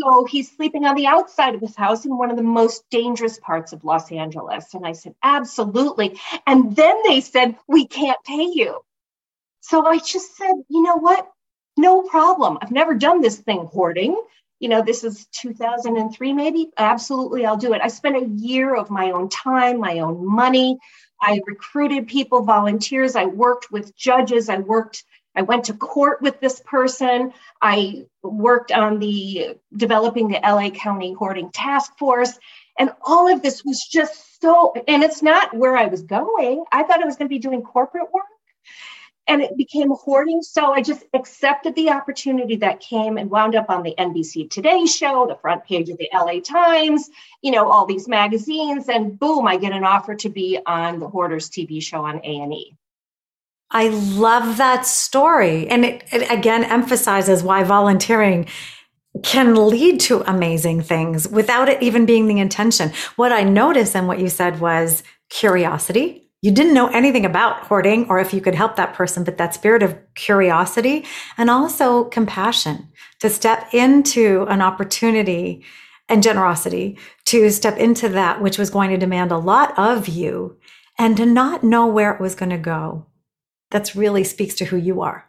So 0.00 0.24
he's 0.24 0.50
sleeping 0.50 0.84
on 0.84 0.94
the 0.94 1.06
outside 1.06 1.54
of 1.54 1.60
his 1.60 1.76
house 1.76 2.04
in 2.04 2.16
one 2.16 2.30
of 2.30 2.36
the 2.36 2.42
most 2.42 2.84
dangerous 2.90 3.38
parts 3.38 3.72
of 3.72 3.84
Los 3.84 4.10
Angeles. 4.10 4.74
And 4.74 4.86
I 4.86 4.92
said, 4.92 5.14
Absolutely. 5.22 6.18
And 6.46 6.74
then 6.74 6.96
they 7.06 7.20
said, 7.20 7.56
We 7.68 7.86
can't 7.86 8.18
pay 8.24 8.50
you. 8.52 8.80
So 9.60 9.84
I 9.86 9.98
just 9.98 10.36
said, 10.36 10.54
You 10.68 10.82
know 10.82 10.96
what? 10.96 11.28
No 11.76 12.02
problem. 12.02 12.58
I've 12.60 12.70
never 12.70 12.94
done 12.94 13.20
this 13.20 13.38
thing 13.38 13.68
hoarding. 13.72 14.20
You 14.60 14.68
know, 14.68 14.82
this 14.82 15.04
is 15.04 15.26
2003, 15.32 16.32
maybe. 16.32 16.70
Absolutely, 16.78 17.44
I'll 17.44 17.56
do 17.56 17.74
it. 17.74 17.82
I 17.82 17.88
spent 17.88 18.16
a 18.16 18.26
year 18.26 18.74
of 18.76 18.90
my 18.90 19.10
own 19.10 19.28
time, 19.28 19.80
my 19.80 19.98
own 19.98 20.24
money. 20.24 20.78
I 21.20 21.40
recruited 21.46 22.06
people, 22.06 22.42
volunteers. 22.42 23.16
I 23.16 23.26
worked 23.26 23.70
with 23.70 23.96
judges. 23.96 24.48
I 24.48 24.58
worked, 24.58 25.04
I 25.34 25.42
went 25.42 25.64
to 25.64 25.74
court 25.74 26.22
with 26.22 26.40
this 26.40 26.60
person. 26.60 27.32
I 27.60 28.06
worked 28.22 28.72
on 28.72 28.98
the 29.00 29.56
developing 29.76 30.28
the 30.28 30.40
LA 30.42 30.70
County 30.70 31.12
Hoarding 31.12 31.50
Task 31.50 31.96
Force. 31.98 32.38
And 32.78 32.90
all 33.02 33.32
of 33.32 33.42
this 33.42 33.64
was 33.64 33.86
just 33.90 34.40
so, 34.40 34.74
and 34.88 35.02
it's 35.02 35.22
not 35.22 35.54
where 35.56 35.76
I 35.76 35.86
was 35.86 36.02
going. 36.02 36.64
I 36.72 36.82
thought 36.82 37.02
I 37.02 37.06
was 37.06 37.16
going 37.16 37.28
to 37.28 37.34
be 37.34 37.38
doing 37.38 37.62
corporate 37.62 38.12
work 38.12 38.24
and 39.26 39.40
it 39.40 39.56
became 39.56 39.90
hoarding. 39.90 40.42
So 40.42 40.72
I 40.72 40.82
just 40.82 41.04
accepted 41.14 41.74
the 41.74 41.90
opportunity 41.90 42.56
that 42.56 42.80
came 42.80 43.16
and 43.16 43.30
wound 43.30 43.54
up 43.54 43.70
on 43.70 43.82
the 43.82 43.94
NBC 43.98 44.50
Today 44.50 44.84
show, 44.86 45.26
the 45.26 45.36
front 45.36 45.64
page 45.64 45.88
of 45.88 45.98
the 45.98 46.08
LA 46.12 46.40
Times, 46.40 47.08
you 47.42 47.50
know, 47.50 47.70
all 47.70 47.86
these 47.86 48.08
magazines, 48.08 48.88
and 48.88 49.18
boom, 49.18 49.46
I 49.46 49.56
get 49.56 49.72
an 49.72 49.84
offer 49.84 50.14
to 50.16 50.28
be 50.28 50.58
on 50.66 50.98
the 50.98 51.08
Hoarders 51.08 51.48
TV 51.48 51.82
show 51.82 52.04
on 52.04 52.20
A&E. 52.24 52.76
I 53.70 53.88
love 53.88 54.58
that 54.58 54.86
story. 54.86 55.66
And 55.68 55.84
it, 55.84 56.04
it 56.12 56.30
again 56.30 56.64
emphasizes 56.64 57.42
why 57.42 57.64
volunteering 57.64 58.46
can 59.22 59.68
lead 59.68 60.00
to 60.00 60.28
amazing 60.28 60.82
things 60.82 61.28
without 61.28 61.68
it 61.68 61.82
even 61.82 62.04
being 62.04 62.26
the 62.26 62.40
intention. 62.40 62.92
What 63.16 63.32
I 63.32 63.42
noticed 63.42 63.96
and 63.96 64.06
what 64.06 64.18
you 64.18 64.28
said 64.28 64.60
was 64.60 65.02
curiosity 65.30 66.23
you 66.44 66.50
didn't 66.50 66.74
know 66.74 66.88
anything 66.88 67.24
about 67.24 67.60
hoarding 67.60 68.06
or 68.10 68.18
if 68.18 68.34
you 68.34 68.40
could 68.42 68.54
help 68.54 68.76
that 68.76 68.92
person, 68.92 69.24
but 69.24 69.38
that 69.38 69.54
spirit 69.54 69.82
of 69.82 69.96
curiosity 70.14 71.02
and 71.38 71.48
also 71.48 72.04
compassion 72.04 72.86
to 73.20 73.30
step 73.30 73.72
into 73.72 74.44
an 74.50 74.60
opportunity 74.60 75.64
and 76.06 76.22
generosity 76.22 76.98
to 77.24 77.48
step 77.48 77.78
into 77.78 78.10
that 78.10 78.42
which 78.42 78.58
was 78.58 78.68
going 78.68 78.90
to 78.90 78.98
demand 78.98 79.32
a 79.32 79.38
lot 79.38 79.72
of 79.78 80.06
you 80.06 80.58
and 80.98 81.16
to 81.16 81.24
not 81.24 81.64
know 81.64 81.86
where 81.86 82.12
it 82.12 82.20
was 82.20 82.34
going 82.34 82.50
to 82.50 82.58
go. 82.58 83.06
That's 83.70 83.96
really 83.96 84.22
speaks 84.22 84.54
to 84.56 84.66
who 84.66 84.76
you 84.76 85.00
are. 85.00 85.24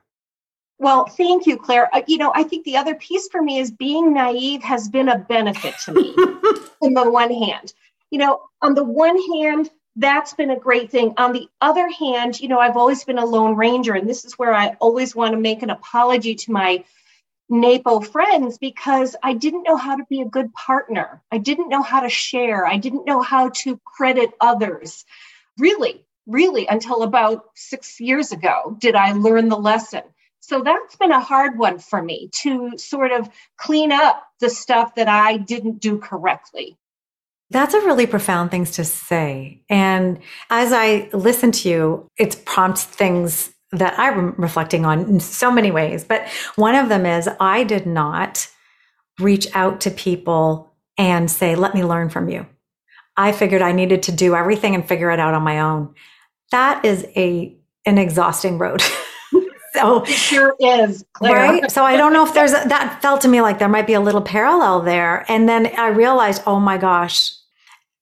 Well, 0.79 1.05
thank 1.05 1.45
you, 1.45 1.55
Claire. 1.55 1.89
Uh, 1.95 2.01
you 2.07 2.17
know, 2.17 2.33
I 2.35 2.43
think 2.43 2.65
the 2.65 2.75
other 2.75 2.95
piece 2.95 3.29
for 3.29 3.41
me 3.41 3.59
is 3.59 3.71
being 3.71 4.13
naive 4.13 4.63
has 4.63 4.89
been 4.89 5.07
a 5.07 5.19
benefit 5.19 5.75
to 5.85 5.93
me 5.93 6.13
on 6.81 6.93
the 6.93 7.09
one 7.09 7.31
hand. 7.31 7.73
You 8.11 8.19
know, 8.19 8.41
on 8.61 8.73
the 8.73 8.83
one 8.83 9.17
hand, 9.33 9.69
that's 9.95 10.33
been 10.33 10.51
a 10.51 10.59
great 10.59 10.91
thing. 10.91 11.13
On 11.17 11.31
the 11.31 11.47
other 11.61 11.89
hand, 11.89 12.39
you 12.39 12.47
know, 12.47 12.59
I've 12.59 12.77
always 12.77 13.03
been 13.03 13.17
a 13.17 13.25
lone 13.25 13.55
ranger, 13.55 13.93
and 13.93 14.09
this 14.09 14.25
is 14.25 14.37
where 14.37 14.53
I 14.53 14.75
always 14.79 15.15
want 15.15 15.33
to 15.33 15.39
make 15.39 15.63
an 15.63 15.69
apology 15.69 16.35
to 16.35 16.51
my 16.51 16.83
NAPO 17.49 18.07
friends 18.07 18.57
because 18.57 19.15
I 19.21 19.33
didn't 19.33 19.63
know 19.63 19.77
how 19.77 19.95
to 19.95 20.03
be 20.09 20.21
a 20.21 20.25
good 20.25 20.53
partner. 20.53 21.21
I 21.31 21.37
didn't 21.37 21.69
know 21.69 21.83
how 21.83 22.01
to 22.01 22.09
share. 22.09 22.65
I 22.65 22.77
didn't 22.77 23.05
know 23.05 23.21
how 23.21 23.49
to 23.49 23.79
credit 23.85 24.31
others. 24.41 25.05
Really, 25.57 26.03
really, 26.25 26.67
until 26.67 27.03
about 27.03 27.45
six 27.55 27.99
years 27.99 28.31
ago, 28.31 28.75
did 28.79 28.95
I 28.95 29.13
learn 29.13 29.47
the 29.49 29.57
lesson. 29.57 30.01
So 30.41 30.61
that's 30.61 30.95
been 30.95 31.11
a 31.11 31.19
hard 31.19 31.57
one 31.57 31.79
for 31.79 32.01
me 32.01 32.29
to 32.41 32.77
sort 32.77 33.11
of 33.11 33.29
clean 33.57 33.91
up 33.91 34.23
the 34.39 34.49
stuff 34.49 34.95
that 34.95 35.07
I 35.07 35.37
didn't 35.37 35.79
do 35.79 35.97
correctly. 35.97 36.77
That's 37.51 37.73
a 37.73 37.81
really 37.81 38.07
profound 38.07 38.51
thing 38.51 38.65
to 38.65 38.83
say. 38.83 39.61
And 39.69 40.19
as 40.49 40.73
I 40.73 41.09
listen 41.13 41.51
to 41.53 41.69
you, 41.69 42.07
it 42.17 42.43
prompts 42.45 42.83
things 42.83 43.53
that 43.71 43.97
I'm 43.99 44.33
reflecting 44.37 44.85
on 44.85 45.01
in 45.01 45.19
so 45.19 45.51
many 45.51 45.71
ways. 45.71 46.03
But 46.03 46.27
one 46.55 46.75
of 46.75 46.89
them 46.89 47.05
is 47.05 47.29
I 47.39 47.63
did 47.63 47.85
not 47.85 48.47
reach 49.19 49.47
out 49.53 49.81
to 49.81 49.91
people 49.91 50.73
and 50.97 51.29
say, 51.29 51.55
let 51.55 51.73
me 51.73 51.83
learn 51.83 52.09
from 52.09 52.29
you. 52.29 52.45
I 53.17 53.31
figured 53.31 53.61
I 53.61 53.71
needed 53.71 54.03
to 54.03 54.11
do 54.11 54.35
everything 54.35 54.75
and 54.75 54.87
figure 54.87 55.11
it 55.11 55.19
out 55.19 55.33
on 55.33 55.43
my 55.43 55.59
own. 55.59 55.93
That 56.51 56.83
is 56.83 57.05
a 57.15 57.55
an 57.85 57.97
exhausting 57.99 58.57
road. 58.57 58.81
so 59.81 60.03
it 60.03 60.09
sure 60.09 60.55
is 60.59 61.05
Claire. 61.13 61.35
right? 61.35 61.71
So 61.71 61.83
i 61.83 61.97
don't 61.97 62.13
know 62.13 62.25
if 62.25 62.33
there's 62.33 62.51
a, 62.51 62.63
that 62.67 62.99
felt 63.01 63.21
to 63.21 63.27
me 63.27 63.41
like 63.41 63.59
there 63.59 63.69
might 63.69 63.87
be 63.87 63.93
a 63.93 64.01
little 64.01 64.21
parallel 64.21 64.81
there. 64.81 65.25
And 65.29 65.47
then 65.47 65.67
i 65.77 65.87
realized 65.87 66.41
oh 66.45 66.59
my 66.59 66.77
gosh 66.77 67.31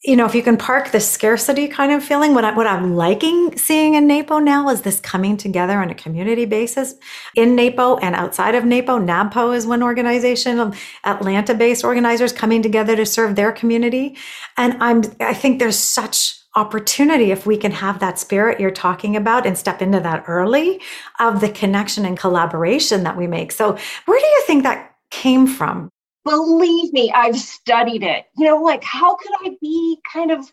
you 0.04 0.18
know 0.18 0.26
if 0.26 0.36
you 0.36 0.44
can 0.44 0.58
park 0.58 0.92
the 0.92 1.00
scarcity 1.00 1.68
kind 1.68 1.92
of 1.92 2.04
feeling 2.04 2.34
what, 2.34 2.44
I, 2.44 2.54
what 2.56 2.68
i'm 2.68 2.96
liking 2.96 3.58
seeing 3.58 3.94
in 3.94 4.08
napo 4.08 4.40
now 4.40 4.70
is 4.70 4.82
this 4.82 5.00
coming 5.00 5.38
together 5.38 5.80
on 5.80 5.90
a 5.90 5.96
community 5.96 6.46
basis 6.46 6.96
in 7.36 7.56
napo 7.56 7.98
and 7.98 8.16
outside 8.16 8.56
of 8.56 8.66
napo. 8.66 9.00
NAPO 9.00 9.56
is 9.56 9.66
one 9.66 9.82
organization 9.82 10.60
of 10.60 10.80
atlanta 11.06 11.54
based 11.54 11.84
organizers 11.86 12.34
coming 12.34 12.62
together 12.62 12.96
to 12.96 13.06
serve 13.06 13.36
their 13.36 13.52
community. 13.52 14.18
And 14.58 14.76
i'm 14.82 15.04
i 15.20 15.34
think 15.34 15.60
there's 15.60 15.80
such 15.80 16.43
opportunity 16.56 17.32
if 17.32 17.46
we 17.46 17.58
can 17.58 17.72
have 17.72 18.00
that 18.00 18.20
spirit 18.20 18.60
you're 18.60 18.72
talking 18.72 19.16
about 19.16 19.46
and 19.46 19.58
step 19.58 19.82
into 19.82 20.00
that 20.00 20.24
early 20.28 20.80
of 21.20 21.42
the 21.42 21.50
connection 21.50 22.06
and 22.06 22.18
collaboration 22.18 23.04
that 23.04 23.18
we 23.18 23.28
make. 23.28 23.52
So, 23.52 23.78
where 24.06 24.20
do 24.20 24.26
you 24.26 24.44
think 24.46 24.64
that 24.64 24.96
came 25.10 25.48
from? 25.48 25.90
Believe 26.26 26.94
me, 26.94 27.12
I've 27.12 27.38
studied 27.38 28.04
it. 28.04 28.26
You 28.38 28.46
know, 28.46 28.58
like 28.62 28.84
how 28.84 29.16
could 29.16 29.32
I 29.42 29.58
be 29.62 30.00
kind 30.12 30.32
of 30.32 30.52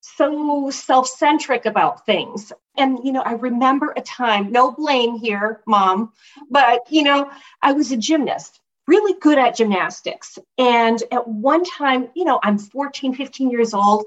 so 0.00 0.70
self 0.70 1.08
centric 1.08 1.66
about 1.66 2.06
things? 2.06 2.52
And, 2.76 2.98
you 3.02 3.12
know, 3.12 3.22
I 3.22 3.32
remember 3.32 3.92
a 3.96 4.00
time, 4.00 4.52
no 4.52 4.70
blame 4.70 5.18
here, 5.18 5.60
mom, 5.66 6.12
but, 6.50 6.80
you 6.88 7.02
know, 7.02 7.30
I 7.62 7.72
was 7.72 7.92
a 7.92 7.96
gymnast 7.96 8.60
really 8.90 9.16
good 9.20 9.38
at 9.38 9.54
gymnastics. 9.54 10.36
And 10.58 11.00
at 11.12 11.26
one 11.28 11.64
time, 11.64 12.08
you 12.16 12.24
know, 12.24 12.40
I'm 12.42 12.58
14, 12.58 13.14
15 13.14 13.48
years 13.48 13.72
old, 13.72 14.04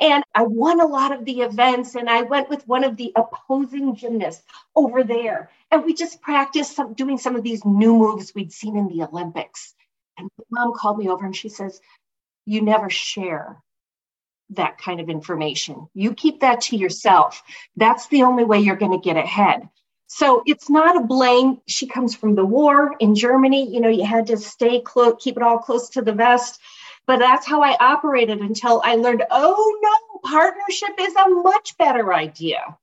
and 0.00 0.22
I 0.34 0.42
won 0.42 0.80
a 0.80 0.86
lot 0.86 1.12
of 1.12 1.24
the 1.24 1.40
events, 1.40 1.94
and 1.94 2.08
I 2.08 2.22
went 2.22 2.50
with 2.50 2.66
one 2.68 2.84
of 2.84 2.96
the 2.96 3.12
opposing 3.16 3.96
gymnasts 3.96 4.44
over 4.74 5.02
there. 5.02 5.50
And 5.70 5.84
we 5.84 5.94
just 5.94 6.20
practiced 6.20 6.76
some, 6.76 6.94
doing 6.94 7.18
some 7.18 7.36
of 7.36 7.42
these 7.42 7.64
new 7.64 7.96
moves 7.96 8.34
we'd 8.34 8.52
seen 8.52 8.76
in 8.76 8.88
the 8.88 9.02
Olympics. 9.02 9.74
And 10.18 10.28
mom 10.50 10.74
called 10.74 10.98
me 10.98 11.08
over 11.08 11.24
and 11.24 11.36
she 11.36 11.48
says, 11.48 11.80
You 12.44 12.62
never 12.62 12.90
share 12.90 13.62
that 14.50 14.78
kind 14.78 15.00
of 15.00 15.08
information. 15.08 15.88
You 15.94 16.14
keep 16.14 16.40
that 16.40 16.60
to 16.62 16.76
yourself. 16.76 17.42
That's 17.76 18.06
the 18.08 18.22
only 18.22 18.44
way 18.44 18.60
you're 18.60 18.76
going 18.76 18.92
to 18.92 19.04
get 19.04 19.16
ahead. 19.16 19.68
So 20.08 20.42
it's 20.46 20.70
not 20.70 20.96
a 20.96 21.00
blame. 21.00 21.60
She 21.66 21.86
comes 21.86 22.14
from 22.14 22.36
the 22.36 22.44
war 22.44 22.94
in 23.00 23.14
Germany. 23.14 23.68
You 23.68 23.80
know, 23.80 23.88
you 23.88 24.04
had 24.04 24.28
to 24.28 24.36
stay 24.36 24.80
close, 24.80 25.16
keep 25.18 25.36
it 25.36 25.42
all 25.42 25.58
close 25.58 25.88
to 25.90 26.02
the 26.02 26.12
vest. 26.12 26.60
But 27.06 27.20
that's 27.20 27.46
how 27.46 27.62
I 27.62 27.76
operated 27.78 28.40
until 28.40 28.82
I 28.84 28.96
learned, 28.96 29.24
oh 29.30 29.78
no, 29.82 30.18
partnership 30.28 30.90
is 31.00 31.14
a 31.14 31.28
much 31.28 31.76
better 31.78 32.12
idea. 32.12 32.76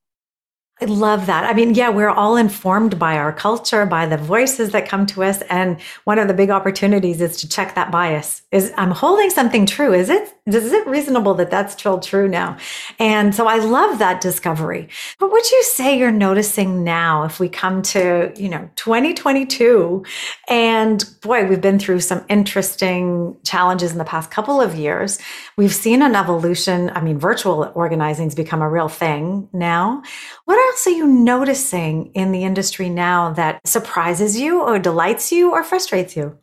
I 0.82 0.86
love 0.86 1.28
that. 1.28 1.44
I 1.44 1.54
mean, 1.54 1.76
yeah, 1.76 1.90
we're 1.90 2.10
all 2.10 2.36
informed 2.36 2.98
by 2.98 3.18
our 3.18 3.32
culture, 3.32 3.86
by 3.86 4.08
the 4.08 4.18
voices 4.18 4.72
that 4.72 4.90
come 4.90 5.06
to 5.08 5.24
us. 5.24 5.42
And 5.44 5.80
one 6.04 6.18
of 6.18 6.28
the 6.28 6.34
big 6.34 6.50
opportunities 6.50 7.22
is 7.22 7.38
to 7.38 7.48
check 7.48 7.76
that 7.76 7.92
bias. 7.92 8.42
Is 8.52 8.74
I'm 8.76 8.90
holding 8.90 9.30
something 9.30 9.68
true. 9.68 9.94
Is 9.94 10.10
it, 10.10 10.34
is 10.48 10.74
it 10.74 10.88
reasonable 10.88 11.36
that 11.36 11.52
that's 11.52 11.74
still 11.74 12.00
true 12.00 12.28
now? 12.28 12.58
And 12.98 13.36
so 13.36 13.48
I 13.48 13.58
love 13.58 14.00
that 14.00 14.20
discovery. 14.20 14.90
But 15.20 15.28
what 15.28 15.44
would 15.44 15.52
you 15.52 15.64
say 15.64 15.98
you're 15.98 16.12
noticing 16.12 16.84
now 16.84 17.24
if 17.24 17.40
we 17.40 17.50
come 17.50 17.82
to, 17.84 18.32
you 18.36 18.48
know, 18.48 18.70
2022 18.76 20.04
and 20.50 21.04
boy, 21.22 21.46
we've 21.46 21.62
been 21.62 21.80
through 21.80 22.00
some 22.00 22.26
interesting 22.30 23.36
challenges 23.44 23.92
in 23.92 23.98
the 23.98 24.06
past 24.06 24.32
couple 24.32 24.62
of 24.62 24.76
years. 24.76 25.20
We've 25.58 25.74
seen 25.74 26.02
an 26.02 26.16
evolution. 26.16 26.92
I 26.96 27.02
mean, 27.02 27.20
virtual 27.20 27.72
organizing 27.76 28.26
has 28.26 28.36
become 28.36 28.62
a 28.62 28.70
real 28.70 28.88
thing 28.88 29.50
now. 29.52 30.02
What 30.46 30.58
else 30.74 30.88
are 30.88 30.90
you 30.90 31.06
noticing 31.06 32.08
in 32.16 32.32
the 32.32 32.44
industry 32.44 32.90
now 32.90 33.32
that 33.34 33.66
surprises 33.68 34.40
you 34.40 34.64
or 34.64 34.80
delights 34.80 35.32
you 35.32 35.52
or 35.52 35.64
frustrates 35.64 36.18
you? 36.18 36.36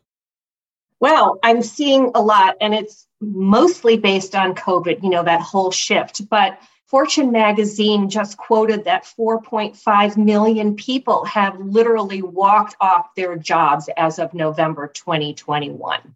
Well, 1.00 1.40
I'm 1.42 1.62
seeing 1.62 2.12
a 2.14 2.22
lot, 2.22 2.56
and 2.60 2.72
it's 2.72 3.08
mostly 3.20 3.96
based 3.96 4.36
on 4.36 4.54
COVID, 4.54 5.02
you 5.02 5.10
know, 5.10 5.24
that 5.24 5.40
whole 5.40 5.72
shift. 5.72 6.28
But 6.28 6.60
Fortune 6.86 7.32
magazine 7.32 8.08
just 8.08 8.36
quoted 8.36 8.84
that 8.84 9.02
4.5 9.02 10.16
million 10.16 10.76
people 10.76 11.24
have 11.24 11.58
literally 11.58 12.22
walked 12.22 12.76
off 12.80 13.12
their 13.16 13.34
jobs 13.34 13.88
as 13.96 14.20
of 14.20 14.32
November 14.32 14.86
2021. 14.86 16.14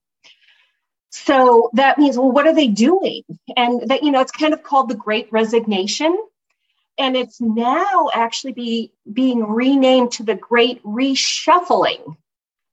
So 1.11 1.69
that 1.73 1.99
means, 1.99 2.17
well, 2.17 2.31
what 2.31 2.47
are 2.47 2.55
they 2.55 2.69
doing? 2.69 3.25
And 3.57 3.89
that, 3.89 4.05
you 4.05 4.13
know, 4.13 4.21
it's 4.21 4.31
kind 4.31 4.55
of 4.55 4.63
called 4.63 4.89
the 4.89 4.95
great 4.95 5.27
resignation 5.33 6.17
and 6.99 7.17
it's 7.17 7.41
now 7.41 8.09
actually 8.13 8.53
be, 8.53 8.93
being 9.13 9.45
renamed 9.45 10.13
to 10.13 10.23
the 10.23 10.35
Great 10.35 10.83
Reshuffling 10.85 12.17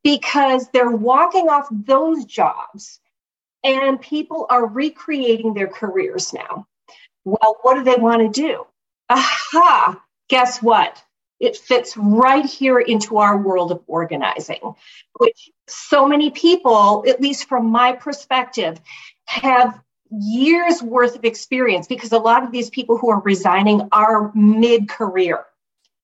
because 0.03 0.69
they're 0.69 0.91
walking 0.91 1.49
off 1.49 1.67
those 1.71 2.25
jobs 2.25 2.99
and 3.63 4.01
people 4.01 4.47
are 4.49 4.65
recreating 4.65 5.53
their 5.53 5.67
careers 5.67 6.33
now. 6.33 6.67
Well, 7.23 7.57
what 7.61 7.75
do 7.75 7.83
they 7.83 8.01
want 8.01 8.21
to 8.21 8.41
do? 8.41 8.65
Aha, 9.09 10.01
guess 10.29 10.61
what? 10.61 11.03
It 11.39 11.57
fits 11.57 11.97
right 11.97 12.45
here 12.45 12.79
into 12.79 13.17
our 13.17 13.37
world 13.37 13.71
of 13.71 13.83
organizing, 13.87 14.75
which 15.19 15.49
so 15.67 16.07
many 16.07 16.29
people, 16.31 17.03
at 17.07 17.21
least 17.21 17.47
from 17.47 17.67
my 17.67 17.93
perspective, 17.93 18.79
have 19.25 19.79
years 20.11 20.81
worth 20.81 21.15
of 21.15 21.25
experience 21.25 21.87
because 21.87 22.11
a 22.11 22.17
lot 22.17 22.43
of 22.43 22.51
these 22.51 22.69
people 22.69 22.97
who 22.97 23.09
are 23.09 23.21
resigning 23.21 23.87
are 23.91 24.31
mid 24.35 24.89
career. 24.89 25.45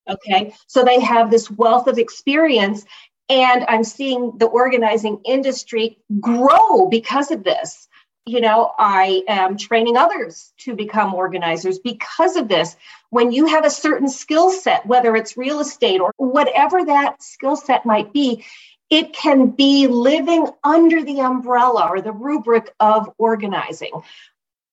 Okay. 0.10 0.54
So 0.68 0.84
they 0.84 1.00
have 1.02 1.30
this 1.30 1.52
wealth 1.52 1.88
of 1.88 1.98
experience. 1.98 2.86
And 3.30 3.66
I'm 3.68 3.84
seeing 3.84 4.38
the 4.38 4.46
organizing 4.46 5.20
industry 5.26 5.98
grow 6.22 6.88
because 6.88 7.30
of 7.32 7.44
this. 7.44 7.88
You 8.26 8.42
know, 8.42 8.74
I 8.78 9.24
am 9.28 9.58
training 9.58 9.98
others 9.98 10.54
to 10.60 10.76
become 10.76 11.14
organizers 11.14 11.80
because 11.80 12.36
of 12.36 12.48
this. 12.48 12.76
When 13.10 13.32
you 13.32 13.46
have 13.46 13.66
a 13.66 13.70
certain 13.70 14.10
skill 14.10 14.50
set, 14.50 14.86
whether 14.86 15.16
it's 15.16 15.38
real 15.38 15.60
estate 15.60 16.02
or 16.02 16.14
whatever 16.18 16.84
that 16.86 17.22
skill 17.24 17.56
set 17.56 17.86
might 17.86 18.12
be, 18.12 18.46
it 18.89 19.13
can 19.13 19.48
be 19.48 19.88
living 19.88 20.48
under 20.63 21.03
the 21.03 21.22
umbrella 21.22 21.88
or 21.89 22.01
the 22.01 22.12
rubric 22.12 22.74
of 22.79 23.10
organizing. 23.17 24.01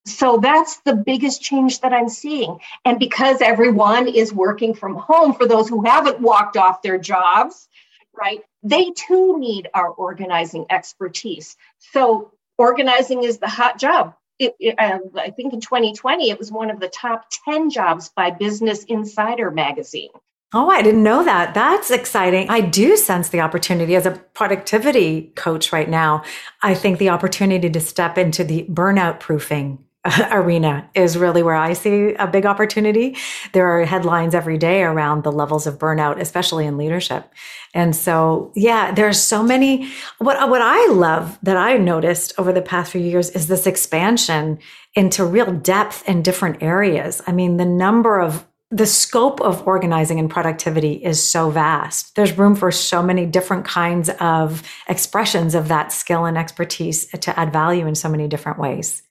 So 0.06 0.36
that's 0.36 0.80
the 0.80 0.94
biggest 0.94 1.42
change 1.42 1.80
that 1.80 1.92
I'm 1.92 2.08
seeing. 2.08 2.60
And 2.84 2.98
because 2.98 3.40
everyone 3.40 4.06
is 4.06 4.32
working 4.32 4.74
from 4.74 4.96
home, 4.96 5.34
for 5.34 5.46
those 5.46 5.68
who 5.68 5.84
haven't 5.84 6.20
walked 6.20 6.56
off 6.56 6.82
their 6.82 6.98
jobs, 6.98 7.68
right, 8.12 8.40
they 8.62 8.90
too 8.90 9.38
need 9.38 9.68
our 9.72 9.88
organizing 9.88 10.66
expertise. 10.68 11.56
So 11.78 12.32
organizing 12.58 13.24
is 13.24 13.38
the 13.38 13.48
hot 13.48 13.78
job. 13.78 14.14
It, 14.38 14.54
it, 14.58 14.74
uh, 14.78 14.98
I 15.16 15.30
think 15.30 15.54
in 15.54 15.60
2020, 15.60 16.28
it 16.28 16.38
was 16.38 16.52
one 16.52 16.70
of 16.70 16.80
the 16.80 16.88
top 16.88 17.26
10 17.46 17.70
jobs 17.70 18.10
by 18.14 18.30
Business 18.30 18.84
Insider 18.84 19.50
magazine. 19.50 20.10
Oh, 20.56 20.70
I 20.70 20.82
didn't 20.82 21.02
know 21.02 21.24
that. 21.24 21.52
That's 21.52 21.90
exciting. 21.90 22.48
I 22.48 22.60
do 22.60 22.96
sense 22.96 23.30
the 23.30 23.40
opportunity 23.40 23.96
as 23.96 24.06
a 24.06 24.12
productivity 24.12 25.32
coach 25.34 25.72
right 25.72 25.88
now. 25.88 26.22
I 26.62 26.74
think 26.74 26.98
the 26.98 27.08
opportunity 27.08 27.68
to 27.68 27.80
step 27.80 28.16
into 28.16 28.44
the 28.44 28.64
burnout 28.70 29.18
proofing 29.18 29.84
arena 30.30 30.88
is 30.94 31.18
really 31.18 31.42
where 31.42 31.56
I 31.56 31.72
see 31.72 32.14
a 32.14 32.28
big 32.28 32.46
opportunity. 32.46 33.16
There 33.52 33.66
are 33.66 33.84
headlines 33.84 34.32
every 34.32 34.56
day 34.56 34.84
around 34.84 35.24
the 35.24 35.32
levels 35.32 35.66
of 35.66 35.80
burnout, 35.80 36.20
especially 36.20 36.66
in 36.66 36.76
leadership. 36.76 37.28
And 37.74 37.96
so, 37.96 38.52
yeah, 38.54 38.92
there's 38.92 39.20
so 39.20 39.42
many. 39.42 39.90
What, 40.18 40.48
what 40.48 40.62
I 40.62 40.86
love 40.92 41.36
that 41.42 41.56
I 41.56 41.78
noticed 41.78 42.32
over 42.38 42.52
the 42.52 42.62
past 42.62 42.92
few 42.92 43.00
years 43.00 43.28
is 43.30 43.48
this 43.48 43.66
expansion 43.66 44.60
into 44.94 45.24
real 45.24 45.52
depth 45.52 46.08
in 46.08 46.22
different 46.22 46.62
areas. 46.62 47.22
I 47.26 47.32
mean, 47.32 47.56
the 47.56 47.64
number 47.64 48.20
of 48.20 48.46
the 48.70 48.86
scope 48.86 49.40
of 49.40 49.66
organizing 49.66 50.18
and 50.18 50.28
productivity 50.28 50.94
is 50.94 51.22
so 51.22 51.50
vast. 51.50 52.16
There's 52.16 52.36
room 52.36 52.56
for 52.56 52.72
so 52.72 53.02
many 53.02 53.26
different 53.26 53.64
kinds 53.64 54.10
of 54.20 54.62
expressions 54.88 55.54
of 55.54 55.68
that 55.68 55.92
skill 55.92 56.24
and 56.24 56.36
expertise 56.36 57.06
to 57.06 57.38
add 57.38 57.52
value 57.52 57.86
in 57.86 57.94
so 57.94 58.08
many 58.08 58.26
different 58.26 58.58
ways. 58.58 59.02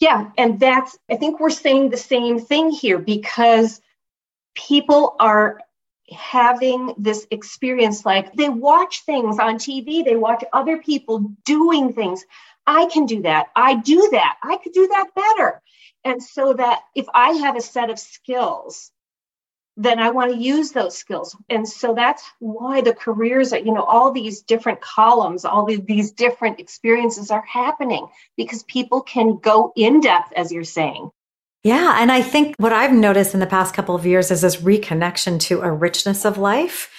Yeah, 0.00 0.30
and 0.36 0.58
that's, 0.58 0.98
I 1.10 1.16
think 1.16 1.38
we're 1.38 1.50
saying 1.50 1.90
the 1.90 1.96
same 1.96 2.40
thing 2.40 2.70
here 2.70 2.98
because 2.98 3.80
people 4.54 5.16
are 5.20 5.60
having 6.10 6.94
this 6.98 7.26
experience 7.30 8.04
like 8.04 8.32
they 8.34 8.48
watch 8.48 9.02
things 9.04 9.38
on 9.38 9.56
TV, 9.56 10.04
they 10.04 10.16
watch 10.16 10.44
other 10.52 10.78
people 10.78 11.30
doing 11.44 11.92
things. 11.92 12.24
I 12.66 12.86
can 12.86 13.06
do 13.06 13.22
that. 13.22 13.46
I 13.56 13.76
do 13.76 14.08
that. 14.12 14.36
I 14.42 14.56
could 14.58 14.72
do 14.72 14.88
that 14.88 15.08
better. 15.14 15.62
And 16.04 16.22
so 16.22 16.52
that 16.54 16.80
if 16.94 17.06
I 17.14 17.30
have 17.30 17.56
a 17.56 17.60
set 17.60 17.88
of 17.88 17.98
skills 17.98 18.90
then 19.76 19.98
I 19.98 20.10
want 20.10 20.32
to 20.32 20.38
use 20.38 20.70
those 20.70 20.96
skills. 20.96 21.36
And 21.48 21.68
so 21.68 21.94
that's 21.94 22.24
why 22.38 22.80
the 22.80 22.94
careers 22.94 23.50
that, 23.50 23.66
you 23.66 23.72
know, 23.72 23.82
all 23.82 24.12
these 24.12 24.42
different 24.42 24.80
columns, 24.80 25.44
all 25.44 25.66
these 25.66 26.12
different 26.12 26.60
experiences 26.60 27.30
are 27.30 27.44
happening 27.44 28.06
because 28.36 28.62
people 28.64 29.00
can 29.00 29.38
go 29.38 29.72
in 29.74 30.00
depth, 30.00 30.32
as 30.36 30.52
you're 30.52 30.64
saying. 30.64 31.10
Yeah. 31.64 31.96
And 32.00 32.12
I 32.12 32.22
think 32.22 32.54
what 32.58 32.72
I've 32.72 32.92
noticed 32.92 33.34
in 33.34 33.40
the 33.40 33.46
past 33.46 33.74
couple 33.74 33.94
of 33.94 34.06
years 34.06 34.30
is 34.30 34.42
this 34.42 34.56
reconnection 34.56 35.40
to 35.40 35.62
a 35.62 35.72
richness 35.72 36.24
of 36.24 36.38
life. 36.38 36.90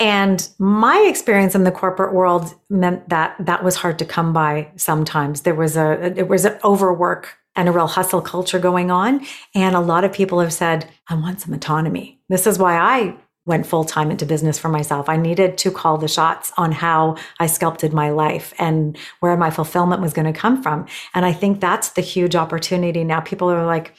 And 0.00 0.48
my 0.58 1.06
experience 1.08 1.54
in 1.54 1.62
the 1.62 1.70
corporate 1.70 2.14
world 2.14 2.52
meant 2.68 3.10
that 3.10 3.36
that 3.38 3.62
was 3.62 3.76
hard 3.76 3.98
to 4.00 4.04
come 4.04 4.32
by 4.32 4.72
sometimes. 4.76 5.42
There 5.42 5.54
was 5.54 5.76
a, 5.76 6.18
it 6.18 6.26
was 6.26 6.44
an 6.44 6.58
overwork 6.64 7.36
and 7.56 7.68
a 7.68 7.72
real 7.72 7.86
hustle 7.86 8.20
culture 8.20 8.58
going 8.58 8.90
on. 8.90 9.24
And 9.54 9.74
a 9.74 9.80
lot 9.80 10.04
of 10.04 10.12
people 10.12 10.40
have 10.40 10.52
said, 10.52 10.88
I 11.08 11.14
want 11.14 11.40
some 11.40 11.54
autonomy. 11.54 12.20
This 12.28 12.46
is 12.46 12.58
why 12.58 12.76
I 12.76 13.16
went 13.46 13.66
full 13.66 13.84
time 13.84 14.10
into 14.10 14.24
business 14.24 14.58
for 14.58 14.68
myself. 14.68 15.08
I 15.08 15.16
needed 15.16 15.58
to 15.58 15.70
call 15.70 15.98
the 15.98 16.08
shots 16.08 16.52
on 16.56 16.72
how 16.72 17.16
I 17.38 17.46
sculpted 17.46 17.92
my 17.92 18.10
life 18.10 18.54
and 18.58 18.96
where 19.20 19.36
my 19.36 19.50
fulfillment 19.50 20.00
was 20.00 20.14
going 20.14 20.32
to 20.32 20.38
come 20.38 20.62
from. 20.62 20.86
And 21.14 21.26
I 21.26 21.32
think 21.32 21.60
that's 21.60 21.90
the 21.90 22.00
huge 22.00 22.34
opportunity 22.34 23.04
now. 23.04 23.20
People 23.20 23.50
are 23.50 23.66
like, 23.66 23.94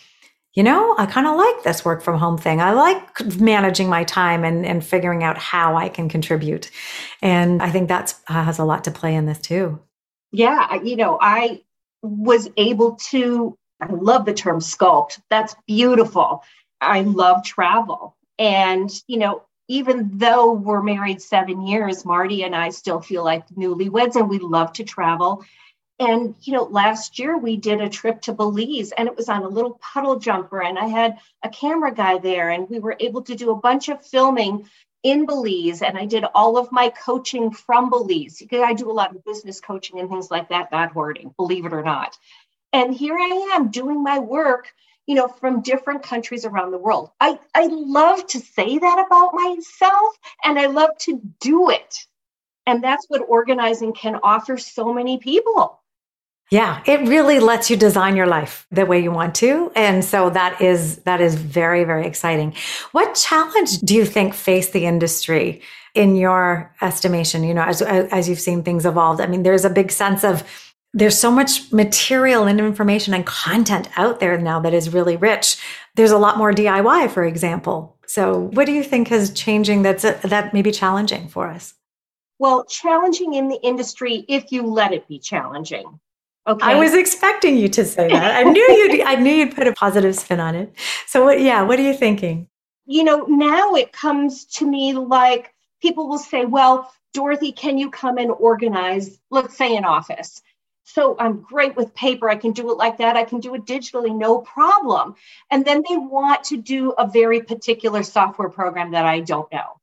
you 0.55 0.63
know, 0.63 0.95
I 0.97 1.05
kind 1.05 1.27
of 1.27 1.35
like 1.35 1.63
this 1.63 1.83
work 1.83 2.01
from 2.01 2.17
home 2.17 2.37
thing. 2.37 2.61
I 2.61 2.71
like 2.71 3.25
managing 3.35 3.89
my 3.89 4.05
time 4.05 4.43
and, 4.43 4.65
and 4.65 4.83
figuring 4.83 5.23
out 5.23 5.37
how 5.37 5.75
I 5.75 5.89
can 5.89 6.09
contribute. 6.09 6.71
And 7.21 7.61
I 7.61 7.69
think 7.69 7.89
that 7.89 8.15
uh, 8.27 8.43
has 8.43 8.57
a 8.57 8.63
lot 8.63 8.85
to 8.85 8.91
play 8.91 9.15
in 9.15 9.25
this 9.25 9.39
too. 9.39 9.79
Yeah. 10.31 10.81
You 10.81 10.95
know, 10.95 11.19
I 11.21 11.61
was 12.05 12.49
able 12.57 12.95
to, 13.09 13.57
I 13.81 13.87
love 13.87 14.25
the 14.25 14.33
term 14.33 14.59
sculpt. 14.59 15.19
That's 15.29 15.55
beautiful. 15.67 16.43
I 16.79 17.01
love 17.01 17.43
travel. 17.43 18.15
And, 18.37 18.89
you 19.07 19.17
know, 19.17 19.43
even 19.67 20.11
though 20.17 20.53
we're 20.53 20.83
married 20.83 21.21
seven 21.21 21.65
years, 21.65 22.05
Marty 22.05 22.43
and 22.43 22.55
I 22.55 22.69
still 22.69 23.01
feel 23.01 23.23
like 23.23 23.47
newlyweds 23.49 24.15
and 24.15 24.29
we 24.29 24.39
love 24.39 24.73
to 24.73 24.83
travel. 24.83 25.43
And, 25.97 26.35
you 26.41 26.53
know, 26.53 26.63
last 26.63 27.17
year 27.19 27.37
we 27.37 27.55
did 27.55 27.81
a 27.81 27.89
trip 27.89 28.21
to 28.23 28.33
Belize 28.33 28.91
and 28.91 29.07
it 29.07 29.15
was 29.15 29.29
on 29.29 29.43
a 29.43 29.47
little 29.47 29.79
puddle 29.81 30.19
jumper. 30.19 30.61
And 30.61 30.77
I 30.77 30.87
had 30.87 31.17
a 31.41 31.49
camera 31.49 31.93
guy 31.93 32.17
there 32.17 32.49
and 32.49 32.69
we 32.69 32.79
were 32.79 32.97
able 32.99 33.21
to 33.23 33.35
do 33.35 33.51
a 33.51 33.55
bunch 33.55 33.87
of 33.87 34.05
filming 34.05 34.69
in 35.05 35.27
Belize. 35.27 35.83
And 35.83 35.97
I 35.97 36.05
did 36.05 36.25
all 36.35 36.57
of 36.57 36.71
my 36.71 36.89
coaching 36.89 37.51
from 37.51 37.91
Belize. 37.91 38.43
I 38.51 38.73
do 38.73 38.91
a 38.91 38.93
lot 38.93 39.15
of 39.15 39.23
business 39.23 39.61
coaching 39.61 39.99
and 39.99 40.09
things 40.09 40.31
like 40.31 40.49
that, 40.49 40.71
not 40.71 40.91
hoarding, 40.91 41.33
believe 41.37 41.65
it 41.65 41.73
or 41.73 41.83
not. 41.83 42.17
And 42.73 42.93
here 42.93 43.15
I 43.15 43.53
am 43.55 43.69
doing 43.69 44.03
my 44.03 44.19
work 44.19 44.73
you 45.07 45.15
know, 45.15 45.27
from 45.27 45.61
different 45.61 46.03
countries 46.03 46.45
around 46.45 46.71
the 46.71 46.79
world. 46.79 47.11
I, 47.21 47.39
I 47.53 47.67
love 47.67 48.25
to 48.27 48.39
say 48.39 48.79
that 48.79 49.05
about 49.05 49.35
myself 49.35 50.17
and 50.43 50.57
I 50.57 50.65
love 50.67 50.97
to 51.01 51.21
do 51.39 51.69
it. 51.69 52.07
And 52.65 52.83
that's 52.83 53.05
what 53.07 53.21
organizing 53.27 53.93
can 53.93 54.19
offer 54.23 54.57
so 54.57 54.93
many 54.93 55.19
people. 55.19 55.79
Yeah, 56.51 56.81
it 56.85 57.07
really 57.07 57.39
lets 57.39 57.71
you 57.71 57.77
design 57.77 58.15
your 58.15 58.27
life 58.27 58.67
the 58.69 58.85
way 58.85 59.01
you 59.01 59.11
want 59.11 59.33
to. 59.35 59.71
And 59.75 60.05
so 60.05 60.29
that 60.29 60.61
is 60.61 60.97
that 60.99 61.19
is 61.19 61.35
very 61.35 61.83
very 61.83 62.05
exciting. 62.05 62.53
What 62.91 63.15
challenge 63.15 63.79
do 63.79 63.95
you 63.95 64.05
think 64.05 64.33
face 64.33 64.69
the 64.69 64.85
industry 64.85 65.61
in 65.95 66.15
your 66.15 66.73
estimation, 66.81 67.43
you 67.43 67.53
know, 67.53 67.63
as 67.63 67.81
as 67.81 68.29
you've 68.29 68.39
seen 68.39 68.61
things 68.61 68.85
evolve? 68.85 69.19
I 69.21 69.25
mean, 69.25 69.43
there's 69.43 69.65
a 69.65 69.69
big 69.69 69.91
sense 69.91 70.23
of 70.23 70.43
there's 70.93 71.17
so 71.17 71.29
much 71.29 71.73
material 71.73 72.45
and 72.45 72.59
information 72.59 73.13
and 73.13 73.25
content 73.25 73.89
out 73.97 74.21
there 74.21 74.37
now 74.37 74.61
that 74.61 74.73
is 74.73 74.93
really 74.93 75.17
rich. 75.17 75.57
There's 75.95 76.11
a 76.11 76.17
lot 76.17 76.37
more 76.37 76.53
DIY, 76.53 77.11
for 77.11 77.25
example. 77.25 77.97
So, 78.07 78.49
what 78.53 78.65
do 78.65 78.71
you 78.71 78.83
think 78.83 79.11
is 79.11 79.31
changing 79.31 79.81
that's 79.81 80.03
that 80.03 80.53
may 80.53 80.61
be 80.61 80.71
challenging 80.71 81.27
for 81.27 81.47
us? 81.47 81.73
Well, 82.39 82.65
challenging 82.65 83.33
in 83.33 83.49
the 83.49 83.59
industry 83.61 84.25
if 84.29 84.51
you 84.51 84.61
let 84.61 84.93
it 84.93 85.07
be 85.07 85.19
challenging. 85.19 85.99
Okay. 86.47 86.65
I 86.65 86.75
was 86.75 86.93
expecting 86.93 87.57
you 87.57 87.67
to 87.69 87.83
say 87.83 88.07
that. 88.07 88.35
I 88.35 88.43
knew 88.43 88.61
you'd 88.61 89.01
I 89.01 89.15
knew 89.15 89.33
you'd 89.33 89.55
put 89.55 89.67
a 89.67 89.73
positive 89.73 90.15
spin 90.15 90.39
on 90.39 90.53
it. 90.55 90.73
So 91.07 91.23
what 91.23 91.41
yeah, 91.41 91.63
what 91.63 91.79
are 91.79 91.83
you 91.83 91.93
thinking? 91.93 92.47
You 92.85 93.03
know, 93.03 93.25
now 93.27 93.73
it 93.73 93.91
comes 93.91 94.45
to 94.57 94.67
me 94.67 94.93
like 94.93 95.53
people 95.81 96.07
will 96.07 96.19
say, 96.19 96.45
"Well, 96.45 96.91
Dorothy, 97.13 97.51
can 97.51 97.79
you 97.79 97.89
come 97.89 98.19
and 98.19 98.29
organize, 98.31 99.19
let's 99.31 99.57
say 99.57 99.75
an 99.75 99.85
office?" 99.85 100.41
So 100.83 101.15
I'm 101.17 101.41
great 101.41 101.75
with 101.75 101.95
paper. 101.95 102.29
I 102.29 102.35
can 102.35 102.51
do 102.51 102.71
it 102.71 102.77
like 102.77 102.99
that. 102.99 103.17
I 103.17 103.23
can 103.23 103.39
do 103.39 103.55
it 103.55 103.65
digitally, 103.65 104.15
no 104.15 104.37
problem. 104.39 105.15
And 105.49 105.65
then 105.65 105.83
they 105.89 105.97
want 105.97 106.43
to 106.45 106.57
do 106.57 106.91
a 106.91 107.07
very 107.07 107.41
particular 107.41 108.03
software 108.03 108.49
program 108.49 108.91
that 108.91 109.03
I 109.03 109.21
don't 109.21 109.51
know. 109.51 109.79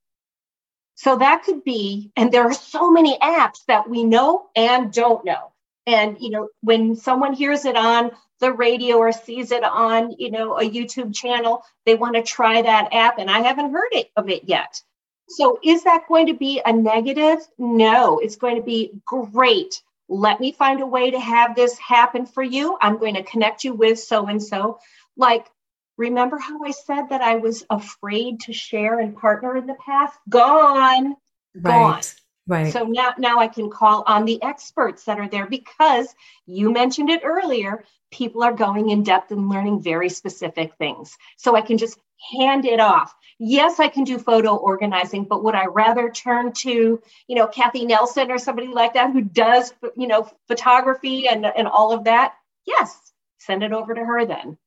So 0.95 1.19
that 1.19 1.43
could 1.43 1.65
be, 1.65 2.13
and 2.17 2.31
there 2.31 2.45
are 2.45 2.55
so 2.55 2.89
many 2.89 3.19
apps 3.19 3.65
that 3.67 3.91
we 3.91 4.05
know 4.05 4.47
and 4.55 4.93
don't 4.93 5.25
know. 5.25 5.52
And, 5.87 6.17
you 6.21 6.31
know, 6.31 6.49
when 6.61 6.97
someone 6.97 7.33
hears 7.33 7.65
it 7.65 7.77
on 7.77 8.13
the 8.41 8.53
radio 8.53 8.99
or 8.99 9.13
sees 9.13 9.51
it 9.51 9.65
on, 9.65 10.15
you 10.19 10.31
know, 10.31 10.59
a 10.59 10.69
YouTube 10.69 11.15
channel, 11.15 11.65
they 11.87 11.95
want 11.95 12.17
to 12.17 12.23
try 12.23 12.63
that 12.63 12.93
app. 12.93 13.19
And 13.19 13.31
I 13.31 13.41
haven't 13.41 13.73
heard 13.73 13.91
it, 13.93 14.11
of 14.17 14.29
it 14.29 14.45
yet. 14.45 14.81
So 15.29 15.59
is 15.63 15.85
that 15.85 16.09
going 16.09 16.27
to 16.27 16.35
be 16.35 16.61
a 16.65 16.73
negative? 16.73 17.39
No, 17.59 18.19
it's 18.19 18.37
going 18.37 18.57
to 18.57 18.63
be 18.63 18.93
great 19.05 19.81
let 20.13 20.41
me 20.41 20.53
find 20.53 20.81
a 20.81 20.87
way 20.87 21.11
to 21.11 21.19
have 21.19 21.57
this 21.57 21.79
happen 21.79 22.27
for 22.27 22.43
you. 22.43 22.77
I'm 22.81 22.99
going 22.99 23.15
to 23.15 23.23
connect 23.23 23.65
you 23.65 23.75
with 23.75 23.99
so 23.99 24.27
and 24.27 24.43
so. 24.43 24.79
Like, 25.17 25.47
remember 25.97 26.39
how 26.39 26.63
I 26.65 26.71
said 26.73 27.09
that 27.09 27.23
I 27.23 27.37
was 27.37 27.65
afraid 27.71 28.41
to 28.41 28.53
share 28.53 28.99
and 28.99 29.17
partner 29.17 29.57
in 29.57 29.67
the 29.67 29.77
past? 29.87 30.19
Gone. 30.29 31.17
Right. 31.55 31.63
Gone. 31.65 32.03
Right. 32.47 32.73
So 32.73 32.85
now, 32.85 33.15
now 33.19 33.39
I 33.39 33.49
can 33.49 33.71
call 33.71 34.03
on 34.07 34.25
the 34.25 34.43
experts 34.43 35.05
that 35.05 35.19
are 35.19 35.29
there 35.29 35.47
because 35.47 36.15
you 36.47 36.73
mentioned 36.73 37.11
it 37.11 37.23
earlier. 37.25 37.85
People 38.11 38.43
are 38.43 38.53
going 38.53 38.91
in 38.91 39.03
depth 39.03 39.31
and 39.31 39.49
learning 39.49 39.83
very 39.83 40.09
specific 40.09 40.75
things. 40.77 41.17
So 41.37 41.55
I 41.57 41.61
can 41.61 41.79
just 41.79 41.99
hand 42.33 42.65
it 42.65 42.81
off. 42.81 43.15
Yes, 43.39 43.81
I 43.81 43.89
can 43.89 44.05
do 44.05 44.19
photo 44.19 44.57
organizing, 44.57 45.25
but 45.25 45.43
would 45.45 45.55
I 45.55 45.67
rather 45.67 46.11
turn 46.11 46.53
to, 46.53 47.03
you 47.27 47.35
know, 47.35 47.47
Cathi 47.49 47.87
Nelson 47.87 48.31
or 48.31 48.39
somebody 48.39 48.69
like 48.69 48.95
that 48.95 49.13
who 49.13 49.23
does, 49.23 49.73
you 49.97 50.07
know, 50.07 50.29
photography 50.47 51.29
and, 51.29 51.47
and 51.47 51.67
all 51.67 51.93
of 51.93 52.05
that? 52.05 52.35
Yes, 52.67 53.13
send 53.39 53.63
it 53.63 53.73
over 53.73 53.95
to 53.95 54.05
her 54.05 54.25
then. 54.25 54.59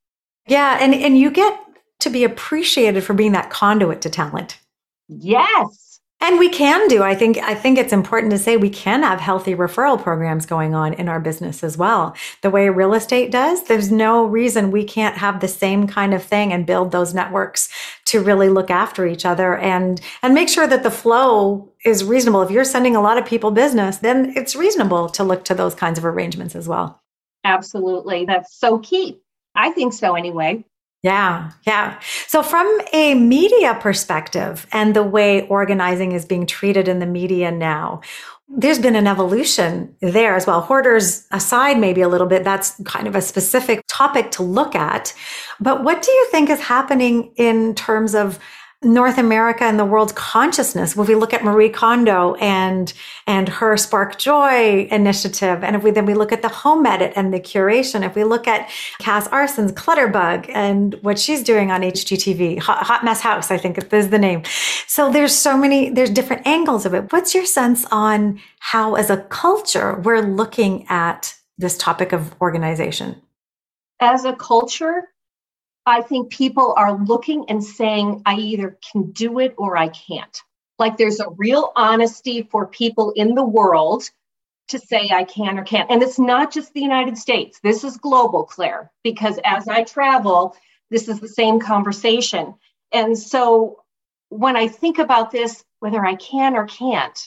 Yeah, 0.47 0.77
and 0.79 0.93
and 0.93 1.17
you 1.17 1.31
get 1.31 1.59
to 2.01 2.09
be 2.09 2.23
appreciated 2.23 3.03
for 3.03 3.13
being 3.13 3.31
that 3.31 3.49
conduit 3.49 4.01
to 4.01 4.09
talent. 4.09 4.59
Yes. 5.07 5.94
And 6.25 6.39
we 6.39 6.49
can 6.49 6.87
do. 6.87 7.03
I 7.03 7.13
think 7.13 7.37
I 7.37 7.53
think 7.53 7.77
it's 7.77 7.93
important 7.93 8.31
to 8.31 8.39
say 8.39 8.57
we 8.57 8.71
can 8.71 9.03
have 9.03 9.19
healthy 9.19 9.53
referral 9.53 10.01
programs 10.01 10.47
going 10.47 10.73
on 10.73 10.95
in 10.95 11.07
our 11.07 11.19
business 11.19 11.63
as 11.63 11.77
well. 11.77 12.15
The 12.41 12.49
way 12.49 12.67
real 12.67 12.95
estate 12.95 13.29
does, 13.29 13.65
there's 13.65 13.91
no 13.91 14.25
reason 14.25 14.71
we 14.71 14.85
can't 14.85 15.17
have 15.17 15.39
the 15.39 15.47
same 15.47 15.85
kind 15.85 16.15
of 16.15 16.23
thing 16.23 16.51
and 16.51 16.65
build 16.65 16.91
those 16.91 17.13
networks 17.13 17.69
to 18.05 18.23
really 18.23 18.49
look 18.49 18.71
after 18.71 19.05
each 19.05 19.23
other 19.23 19.55
and 19.55 20.01
and 20.23 20.33
make 20.33 20.49
sure 20.49 20.65
that 20.65 20.81
the 20.81 20.89
flow 20.89 21.71
is 21.85 22.03
reasonable. 22.03 22.41
If 22.41 22.49
you're 22.49 22.63
sending 22.63 22.95
a 22.95 23.01
lot 23.01 23.19
of 23.19 23.27
people 23.27 23.51
business, 23.51 23.97
then 23.97 24.33
it's 24.35 24.55
reasonable 24.55 25.09
to 25.09 25.23
look 25.23 25.45
to 25.45 25.53
those 25.53 25.75
kinds 25.75 25.99
of 25.99 26.05
arrangements 26.05 26.55
as 26.55 26.67
well. 26.67 27.03
Absolutely. 27.43 28.25
That's 28.25 28.57
so 28.57 28.79
key. 28.79 29.21
I 29.53 29.69
think 29.69 29.93
so 29.93 30.15
anyway. 30.15 30.65
Yeah, 31.05 31.51
yeah. 31.67 31.99
So, 32.25 32.41
from 32.41 32.65
a 32.91 33.13
media 33.13 33.77
perspective 33.79 34.65
and 34.71 34.95
the 34.95 35.03
way 35.03 35.47
organizing 35.49 36.13
is 36.13 36.25
being 36.25 36.47
treated 36.47 36.87
in 36.87 36.97
the 36.97 37.05
media 37.05 37.51
now, 37.51 38.01
there's 38.49 38.79
been 38.79 38.95
an 38.95 39.05
evolution 39.05 39.95
there 40.01 40.35
as 40.35 40.47
well. 40.47 40.61
Hoarders 40.61 41.27
aside, 41.29 41.77
maybe 41.77 42.01
a 42.01 42.07
little 42.07 42.25
bit, 42.25 42.43
that's 42.43 42.81
kind 42.85 43.05
of 43.07 43.15
a 43.15 43.21
specific 43.21 43.83
topic 43.87 44.31
to 44.31 44.41
look 44.41 44.73
at. 44.73 45.13
But 45.59 45.83
what 45.83 46.01
do 46.01 46.11
you 46.11 46.27
think 46.31 46.49
is 46.49 46.59
happening 46.59 47.31
in 47.35 47.75
terms 47.75 48.15
of 48.15 48.39
North 48.85 49.17
America 49.17 49.63
and 49.63 49.79
the 49.79 49.85
world's 49.85 50.13
consciousness. 50.13 50.95
If 50.95 51.07
we 51.07 51.15
look 51.15 51.33
at 51.33 51.43
Marie 51.43 51.69
Kondo 51.69 52.35
and 52.35 52.93
and 53.27 53.49
her 53.49 53.75
Spark 53.75 54.17
Joy 54.19 54.87
initiative, 54.91 55.63
and 55.63 55.75
if 55.75 55.83
we 55.83 55.91
then 55.91 56.05
we 56.05 56.13
look 56.13 56.31
at 56.31 56.41
the 56.41 56.49
home 56.49 56.85
edit 56.85 57.11
and 57.15 57.33
the 57.33 57.39
curation, 57.39 58.05
if 58.05 58.15
we 58.15 58.23
look 58.23 58.47
at 58.47 58.69
Cas 58.99 59.27
Aarssen's 59.29 59.71
Clutterbug 59.71 60.49
and 60.53 60.93
what 61.01 61.17
she's 61.17 61.43
doing 61.43 61.71
on 61.71 61.81
HGTV, 61.81 62.59
Hot, 62.59 62.83
Hot 62.83 63.03
Mess 63.03 63.21
House, 63.21 63.51
I 63.51 63.57
think 63.57 63.77
is 63.91 64.09
the 64.09 64.19
name. 64.19 64.43
So 64.87 65.11
there's 65.11 65.33
so 65.33 65.57
many, 65.57 65.89
there's 65.89 66.11
different 66.11 66.45
angles 66.45 66.85
of 66.85 66.93
it. 66.93 67.11
What's 67.11 67.33
your 67.33 67.45
sense 67.45 67.85
on 67.91 68.39
how, 68.59 68.95
as 68.95 69.09
a 69.09 69.17
culture, 69.17 69.99
we're 70.01 70.21
looking 70.21 70.85
at 70.89 71.33
this 71.57 71.77
topic 71.77 72.13
of 72.13 72.33
organization? 72.41 73.21
As 73.99 74.25
a 74.25 74.33
culture, 74.33 75.09
I 75.85 76.01
think 76.01 76.31
people 76.31 76.73
are 76.77 76.97
looking 76.97 77.45
and 77.49 77.63
saying, 77.63 78.23
I 78.25 78.35
either 78.35 78.77
can 78.91 79.11
do 79.11 79.39
it 79.39 79.53
or 79.57 79.77
I 79.77 79.89
can't. 79.89 80.37
Like 80.79 80.97
there's 80.97 81.19
a 81.19 81.29
real 81.29 81.71
honesty 81.75 82.41
for 82.43 82.67
people 82.67 83.11
in 83.11 83.35
the 83.35 83.45
world 83.45 84.09
to 84.69 84.79
say 84.79 85.11
I 85.13 85.23
can 85.23 85.59
or 85.59 85.63
can't. 85.63 85.91
And 85.91 86.01
it's 86.01 86.17
not 86.17 86.51
just 86.51 86.73
the 86.73 86.81
United 86.81 87.17
States. 87.17 87.59
This 87.61 87.83
is 87.83 87.97
global, 87.97 88.43
Claire, 88.45 88.91
because 89.03 89.39
as 89.45 89.67
I 89.67 89.83
travel, 89.83 90.55
this 90.89 91.07
is 91.07 91.19
the 91.19 91.27
same 91.27 91.59
conversation. 91.59 92.55
And 92.91 93.17
so 93.17 93.83
when 94.29 94.55
I 94.55 94.67
think 94.67 94.97
about 94.97 95.31
this, 95.31 95.63
whether 95.79 96.03
I 96.03 96.15
can 96.15 96.55
or 96.55 96.65
can't, 96.65 97.17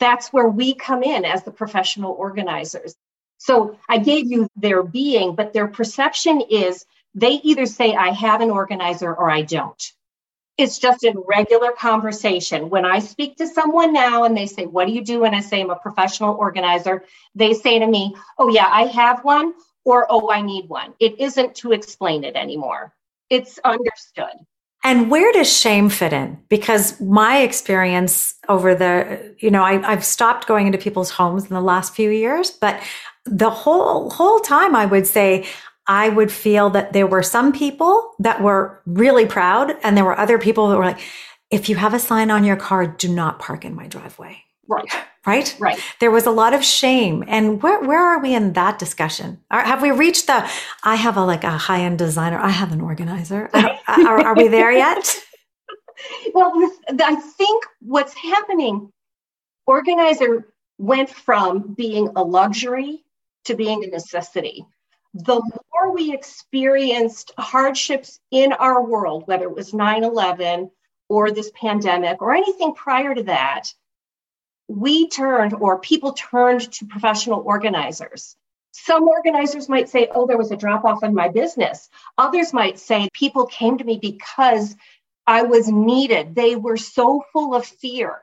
that's 0.00 0.32
where 0.32 0.48
we 0.48 0.74
come 0.74 1.02
in 1.02 1.24
as 1.24 1.42
the 1.44 1.50
professional 1.50 2.12
organizers. 2.12 2.94
So 3.36 3.78
I 3.88 3.98
gave 3.98 4.30
you 4.30 4.48
their 4.56 4.82
being, 4.82 5.34
but 5.34 5.52
their 5.52 5.68
perception 5.68 6.40
is 6.50 6.86
they 7.14 7.40
either 7.42 7.66
say, 7.66 7.94
I 7.94 8.10
have 8.10 8.40
an 8.40 8.50
organizer 8.50 9.14
or 9.14 9.30
I 9.30 9.42
don't. 9.42 9.82
It's 10.56 10.78
just 10.78 11.04
a 11.04 11.14
regular 11.28 11.70
conversation. 11.72 12.68
When 12.68 12.84
I 12.84 12.98
speak 12.98 13.36
to 13.36 13.46
someone 13.46 13.92
now 13.92 14.24
and 14.24 14.36
they 14.36 14.46
say, 14.46 14.66
What 14.66 14.86
do 14.86 14.92
you 14.92 15.04
do? 15.04 15.24
And 15.24 15.34
I 15.34 15.40
say, 15.40 15.60
I'm 15.60 15.70
a 15.70 15.76
professional 15.76 16.34
organizer, 16.34 17.04
they 17.34 17.54
say 17.54 17.78
to 17.78 17.86
me, 17.86 18.16
Oh, 18.38 18.48
yeah, 18.48 18.66
I 18.68 18.86
have 18.86 19.24
one, 19.24 19.54
or 19.84 20.06
Oh, 20.10 20.30
I 20.30 20.42
need 20.42 20.68
one. 20.68 20.94
It 20.98 21.20
isn't 21.20 21.54
to 21.56 21.72
explain 21.72 22.24
it 22.24 22.34
anymore, 22.34 22.92
it's 23.30 23.60
understood. 23.64 24.34
And 24.84 25.10
where 25.10 25.32
does 25.32 25.52
shame 25.52 25.88
fit 25.88 26.12
in? 26.12 26.38
Because 26.48 27.00
my 27.00 27.38
experience 27.38 28.36
over 28.48 28.74
the, 28.74 29.34
you 29.38 29.50
know, 29.50 29.62
I, 29.62 29.78
have 29.90 30.04
stopped 30.04 30.46
going 30.46 30.66
into 30.66 30.78
people's 30.78 31.10
homes 31.10 31.44
in 31.44 31.54
the 31.54 31.60
last 31.60 31.94
few 31.94 32.10
years, 32.10 32.50
but 32.50 32.80
the 33.24 33.50
whole 33.50 34.08
whole 34.10 34.38
time 34.38 34.74
I 34.74 34.86
would 34.86 35.06
say 35.06 35.46
I 35.88 36.10
would 36.10 36.30
feel 36.30 36.68
that 36.70 36.92
there 36.92 37.06
were 37.06 37.22
some 37.22 37.50
people 37.50 38.12
that 38.18 38.42
were 38.42 38.82
really 38.84 39.24
proud 39.24 39.74
and 39.82 39.96
there 39.96 40.04
were 40.04 40.18
other 40.18 40.38
people 40.38 40.68
that 40.68 40.76
were 40.76 40.84
like, 40.84 41.00
if 41.50 41.70
you 41.70 41.76
have 41.76 41.94
a 41.94 41.98
sign 41.98 42.30
on 42.30 42.44
your 42.44 42.56
car, 42.56 42.86
do 42.86 43.08
not 43.08 43.38
park 43.38 43.64
in 43.64 43.74
my 43.74 43.86
driveway. 43.86 44.44
Right. 44.68 44.92
Right? 45.26 45.56
Right. 45.58 45.80
There 45.98 46.10
was 46.10 46.26
a 46.26 46.30
lot 46.30 46.52
of 46.52 46.62
shame. 46.62 47.24
And 47.26 47.62
where, 47.62 47.80
where 47.80 48.02
are 48.02 48.20
we 48.20 48.34
in 48.34 48.52
that 48.52 48.78
discussion? 48.78 49.40
Are, 49.50 49.62
have 49.62 49.80
we 49.80 49.90
reached 49.90 50.26
the, 50.26 50.48
I 50.84 50.96
have 50.96 51.16
a 51.16 51.24
like 51.24 51.42
a 51.42 51.50
high 51.50 51.80
end 51.80 51.98
designer, 51.98 52.38
I 52.38 52.50
have 52.50 52.72
an 52.72 52.82
organizer. 52.82 53.48
are, 53.54 54.20
are 54.20 54.36
we 54.36 54.48
there 54.48 54.70
yet? 54.70 55.16
well, 56.34 56.52
I 57.00 57.16
think 57.16 57.64
what's 57.80 58.14
happening, 58.14 58.92
organizer 59.66 60.52
went 60.76 61.08
from 61.08 61.74
being 61.74 62.10
a 62.14 62.22
luxury 62.22 63.04
to 63.46 63.54
being 63.54 63.84
a 63.84 63.86
necessity 63.86 64.66
the 65.14 65.40
more 65.72 65.92
we 65.92 66.12
experienced 66.12 67.32
hardships 67.38 68.20
in 68.30 68.52
our 68.52 68.84
world, 68.84 69.24
whether 69.26 69.44
it 69.44 69.54
was 69.54 69.74
9 69.74 70.04
11 70.04 70.70
or 71.08 71.30
this 71.30 71.50
pandemic 71.54 72.20
or 72.20 72.34
anything 72.34 72.74
prior 72.74 73.14
to 73.14 73.22
that, 73.24 73.72
we 74.68 75.08
turned 75.08 75.54
or 75.54 75.78
people 75.78 76.12
turned 76.12 76.70
to 76.72 76.86
professional 76.86 77.40
organizers. 77.40 78.36
Some 78.72 79.08
organizers 79.08 79.68
might 79.68 79.88
say, 79.88 80.08
oh, 80.14 80.26
there 80.26 80.36
was 80.36 80.52
a 80.52 80.56
drop 80.56 80.84
off 80.84 81.02
in 81.02 81.14
my 81.14 81.28
business. 81.28 81.88
Others 82.18 82.52
might 82.52 82.78
say, 82.78 83.08
people 83.12 83.46
came 83.46 83.78
to 83.78 83.84
me 83.84 83.98
because 84.00 84.76
I 85.26 85.42
was 85.42 85.68
needed. 85.68 86.34
They 86.34 86.54
were 86.54 86.76
so 86.76 87.24
full 87.32 87.54
of 87.54 87.64
fear 87.64 88.20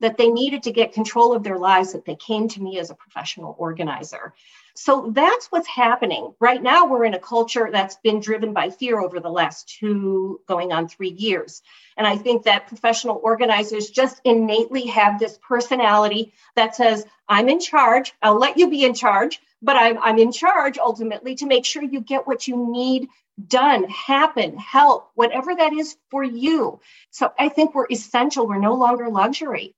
that 0.00 0.16
they 0.16 0.28
needed 0.28 0.62
to 0.62 0.72
get 0.72 0.94
control 0.94 1.34
of 1.34 1.42
their 1.42 1.58
lives 1.58 1.92
that 1.92 2.04
they 2.04 2.16
came 2.16 2.48
to 2.48 2.62
me 2.62 2.78
as 2.78 2.90
a 2.90 2.94
professional 2.94 3.54
organizer. 3.58 4.32
So 4.74 5.10
that's 5.14 5.46
what's 5.46 5.68
happening. 5.68 6.34
Right 6.40 6.62
now, 6.62 6.86
we're 6.86 7.04
in 7.04 7.14
a 7.14 7.18
culture 7.18 7.68
that's 7.72 7.96
been 7.96 8.20
driven 8.20 8.52
by 8.52 8.70
fear 8.70 9.00
over 9.00 9.20
the 9.20 9.30
last 9.30 9.68
two, 9.68 10.40
going 10.46 10.72
on 10.72 10.88
three 10.88 11.10
years. 11.10 11.62
And 11.96 12.06
I 12.06 12.16
think 12.16 12.44
that 12.44 12.68
professional 12.68 13.20
organizers 13.22 13.90
just 13.90 14.20
innately 14.24 14.86
have 14.86 15.18
this 15.18 15.38
personality 15.46 16.32
that 16.56 16.74
says, 16.76 17.04
I'm 17.28 17.48
in 17.48 17.60
charge, 17.60 18.12
I'll 18.22 18.38
let 18.38 18.56
you 18.58 18.70
be 18.70 18.84
in 18.84 18.94
charge, 18.94 19.40
but 19.62 19.76
I'm, 19.76 19.98
I'm 19.98 20.18
in 20.18 20.32
charge 20.32 20.78
ultimately 20.78 21.34
to 21.36 21.46
make 21.46 21.64
sure 21.64 21.82
you 21.82 22.00
get 22.00 22.26
what 22.26 22.48
you 22.48 22.70
need 22.70 23.08
done, 23.46 23.84
happen, 23.84 24.56
help, 24.56 25.10
whatever 25.14 25.54
that 25.54 25.72
is 25.72 25.96
for 26.10 26.22
you. 26.22 26.80
So 27.10 27.32
I 27.38 27.48
think 27.48 27.74
we're 27.74 27.86
essential. 27.90 28.46
We're 28.46 28.58
no 28.58 28.74
longer 28.74 29.08
luxury. 29.08 29.74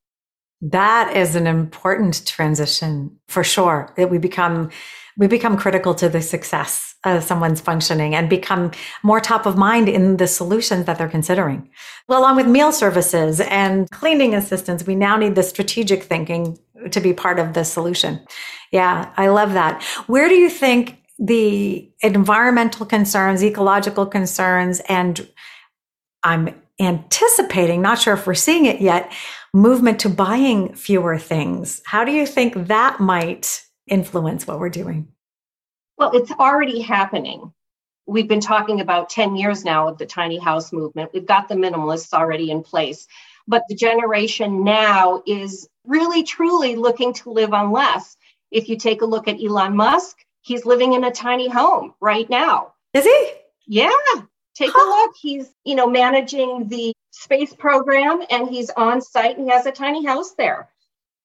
That 0.63 1.17
is 1.17 1.35
an 1.35 1.47
important 1.47 2.25
transition 2.27 3.19
for 3.29 3.43
sure. 3.43 3.93
That 3.97 4.11
we 4.11 4.19
become 4.19 4.71
we 5.19 5.27
become 5.27 5.59
critical 5.59 5.95
to 5.97 6.09
the 6.09 6.23
success 6.23 6.95
of 7.05 7.23
someone's 7.23 7.61
functioning 7.61 8.15
and 8.15 8.31
become 8.31 8.71
more 9.03 9.21
top 9.21 9.45
of 9.45 9.59
mind 9.59 9.89
in 9.89 10.17
the 10.17 10.27
solutions 10.27 10.87
that 10.87 10.97
they're 10.97 11.09
considering. 11.09 11.69
Well, 12.09 12.21
along 12.21 12.37
with 12.37 12.47
meal 12.47 12.73
services 12.73 13.41
and 13.41 13.91
cleaning 13.91 14.35
assistance, 14.35 14.87
we 14.87 14.95
now 14.95 15.17
need 15.17 15.35
the 15.35 15.43
strategic 15.43 16.05
thinking 16.05 16.59
to 16.91 17.01
be 17.01 17.13
part 17.13 17.39
of 17.39 17.53
the 17.53 17.65
solution. 17.65 18.25
Yeah, 18.71 19.13
I 19.17 19.29
love 19.29 19.53
that. 19.53 19.83
Where 20.07 20.29
do 20.29 20.35
you 20.35 20.49
think 20.49 21.03
the 21.19 21.91
environmental 22.01 22.87
concerns, 22.87 23.45
ecological 23.45 24.07
concerns, 24.07 24.81
and 24.89 25.29
I'm 26.25 26.55
anticipating, 26.81 27.83
not 27.83 27.99
sure 27.99 28.15
if 28.15 28.27
we're 28.27 28.35
seeing 28.35 28.67
it 28.67 28.81
yet, 28.81 29.13
movement 29.53 30.01
to 30.01 30.09
buying 30.09 30.75
fewer 30.75 31.19
things. 31.19 31.83
How 31.85 32.05
do 32.05 32.13
you 32.13 32.27
think 32.27 32.69
that 32.69 33.01
might 33.01 33.63
influence 33.87 34.47
what 34.47 34.59
we're 34.59 34.71
doing? 34.71 35.09
Well, 35.99 36.13
it's 36.15 36.33
already 36.33 36.81
happening. 36.81 37.53
We've 38.07 38.29
been 38.29 38.41
talking 38.41 38.81
about 38.81 39.11
10 39.11 39.37
years 39.37 39.65
now 39.65 39.89
of 39.89 39.99
the 39.99 40.07
tiny 40.07 40.39
house 40.39 40.73
movement. 40.73 41.11
We've 41.13 41.27
got 41.27 41.49
the 41.49 41.55
minimalists 41.55 42.13
already 42.13 42.51
in 42.51 42.63
place. 42.63 43.07
But 43.47 43.63
the 43.69 43.75
generation 43.75 44.65
now 44.65 45.23
is 45.27 45.69
really 45.85 46.23
truly 46.23 46.77
looking 46.77 47.13
to 47.15 47.31
live 47.31 47.53
on 47.53 47.73
less. 47.73 48.17
If 48.51 48.69
you 48.69 48.77
take 48.77 49.03
a 49.03 49.07
look 49.07 49.29
at 49.29 49.43
Elon 49.43 49.77
Musk, 49.77 50.19
he's 50.41 50.65
living 50.65 50.95
in 50.95 51.05
a 51.05 51.11
tiny 51.11 51.49
home 51.49 51.95
right 52.01 52.29
now. 52.29 52.75
Is 52.95 53.05
he? 53.05 53.33
Yeah. 53.67 53.91
Take 54.55 54.75
a 54.75 54.79
look. 54.79 55.13
He's, 55.21 55.51
you 55.65 55.75
know, 55.75 55.89
managing 55.89 56.69
the 56.69 56.93
space 57.11 57.55
program 57.55 58.23
and 58.31 58.49
he's 58.49 58.71
on 58.71 59.01
site 59.01 59.37
and 59.37 59.47
he 59.47 59.53
has 59.53 59.67
a 59.67 59.73
tiny 59.73 60.05
house 60.05 60.33
there. 60.33 60.69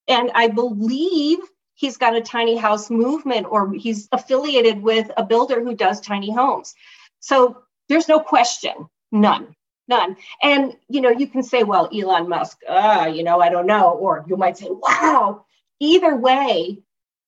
And 0.07 0.31
I 0.33 0.47
believe 0.47 1.39
he's 1.73 1.97
got 1.97 2.15
a 2.15 2.21
tiny 2.21 2.55
house 2.55 2.89
movement 2.89 3.47
or 3.49 3.73
he's 3.73 4.07
affiliated 4.11 4.81
with 4.81 5.11
a 5.17 5.23
builder 5.23 5.61
who 5.61 5.75
does 5.75 5.99
tiny 5.99 6.31
homes. 6.31 6.73
So 7.19 7.63
there's 7.89 8.07
no 8.07 8.19
question, 8.19 8.87
none, 9.11 9.55
none. 9.87 10.17
And, 10.41 10.75
you 10.87 11.01
know, 11.01 11.09
you 11.09 11.27
can 11.27 11.43
say, 11.43 11.63
well, 11.63 11.89
Elon 11.93 12.29
Musk, 12.29 12.59
uh, 12.67 13.11
you 13.13 13.23
know, 13.23 13.41
I 13.41 13.49
don't 13.49 13.67
know. 13.67 13.91
Or 13.91 14.25
you 14.27 14.37
might 14.37 14.57
say, 14.57 14.67
wow. 14.69 15.45
Either 15.79 16.15
way, 16.15 16.79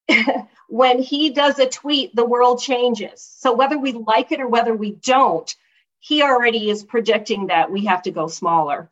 when 0.69 1.01
he 1.01 1.29
does 1.29 1.59
a 1.59 1.67
tweet, 1.67 2.15
the 2.15 2.25
world 2.25 2.62
changes. 2.62 3.21
So 3.38 3.53
whether 3.53 3.77
we 3.77 3.91
like 3.91 4.31
it 4.31 4.41
or 4.41 4.47
whether 4.47 4.73
we 4.73 4.91
don't, 4.91 5.53
he 5.99 6.23
already 6.23 6.69
is 6.69 6.83
predicting 6.83 7.47
that 7.47 7.71
we 7.71 7.85
have 7.85 8.01
to 8.03 8.12
go 8.12 8.27
smaller. 8.27 8.89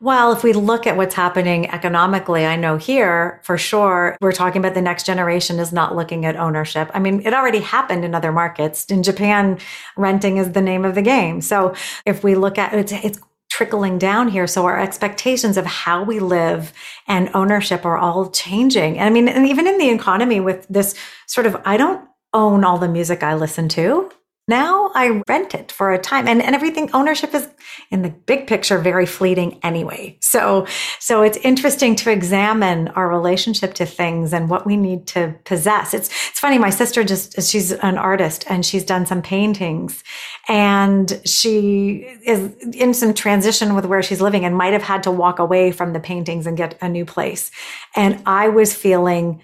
Well, 0.00 0.32
if 0.32 0.42
we 0.42 0.52
look 0.52 0.88
at 0.88 0.96
what's 0.96 1.14
happening 1.14 1.70
economically, 1.70 2.44
I 2.44 2.56
know 2.56 2.76
here 2.76 3.40
for 3.44 3.56
sure, 3.56 4.16
we're 4.20 4.32
talking 4.32 4.58
about 4.58 4.74
the 4.74 4.82
next 4.82 5.06
generation 5.06 5.60
is 5.60 5.72
not 5.72 5.94
looking 5.94 6.26
at 6.26 6.34
ownership. 6.34 6.90
I 6.92 6.98
mean, 6.98 7.24
it 7.24 7.32
already 7.32 7.60
happened 7.60 8.04
in 8.04 8.12
other 8.12 8.32
markets. 8.32 8.86
In 8.86 9.04
Japan, 9.04 9.60
renting 9.96 10.38
is 10.38 10.50
the 10.50 10.60
name 10.60 10.84
of 10.84 10.96
the 10.96 11.02
game. 11.02 11.40
So 11.40 11.76
if 12.04 12.24
we 12.24 12.34
look 12.34 12.58
at 12.58 12.74
it's, 12.74 12.90
it's 12.90 13.20
trickling 13.48 13.96
down 13.96 14.26
here. 14.26 14.48
So 14.48 14.64
our 14.64 14.80
expectations 14.80 15.56
of 15.56 15.66
how 15.66 16.02
we 16.02 16.18
live 16.18 16.72
and 17.06 17.30
ownership 17.32 17.84
are 17.84 17.96
all 17.96 18.28
changing. 18.28 18.98
And 18.98 19.06
I 19.06 19.10
mean, 19.10 19.28
and 19.28 19.46
even 19.46 19.68
in 19.68 19.78
the 19.78 19.90
economy 19.90 20.40
with 20.40 20.66
this 20.68 20.96
sort 21.28 21.46
of, 21.46 21.56
I 21.64 21.76
don't 21.76 22.04
own 22.34 22.64
all 22.64 22.78
the 22.78 22.88
music 22.88 23.22
I 23.22 23.34
listen 23.34 23.68
to. 23.68 24.10
Now 24.48 24.90
I 24.94 25.22
rent 25.28 25.54
it 25.54 25.70
for 25.70 25.92
a 25.92 25.98
time 25.98 26.26
and, 26.26 26.42
and 26.42 26.54
everything 26.54 26.90
ownership 26.92 27.32
is 27.32 27.48
in 27.92 28.02
the 28.02 28.08
big 28.10 28.48
picture 28.48 28.76
very 28.78 29.06
fleeting 29.06 29.60
anyway. 29.62 30.18
So 30.20 30.66
so 30.98 31.22
it's 31.22 31.38
interesting 31.38 31.94
to 31.96 32.10
examine 32.10 32.88
our 32.88 33.08
relationship 33.08 33.74
to 33.74 33.86
things 33.86 34.32
and 34.32 34.50
what 34.50 34.66
we 34.66 34.76
need 34.76 35.06
to 35.08 35.36
possess. 35.44 35.94
It's 35.94 36.08
it's 36.30 36.40
funny, 36.40 36.58
my 36.58 36.70
sister 36.70 37.04
just 37.04 37.40
she's 37.40 37.70
an 37.70 37.98
artist 37.98 38.44
and 38.48 38.66
she's 38.66 38.84
done 38.84 39.06
some 39.06 39.22
paintings 39.22 40.02
and 40.48 41.20
she 41.24 42.08
is 42.26 42.52
in 42.74 42.94
some 42.94 43.14
transition 43.14 43.76
with 43.76 43.86
where 43.86 44.02
she's 44.02 44.20
living 44.20 44.44
and 44.44 44.56
might 44.56 44.72
have 44.72 44.82
had 44.82 45.04
to 45.04 45.12
walk 45.12 45.38
away 45.38 45.70
from 45.70 45.92
the 45.92 46.00
paintings 46.00 46.48
and 46.48 46.56
get 46.56 46.76
a 46.82 46.88
new 46.88 47.04
place. 47.04 47.52
And 47.94 48.20
I 48.26 48.48
was 48.48 48.74
feeling 48.74 49.40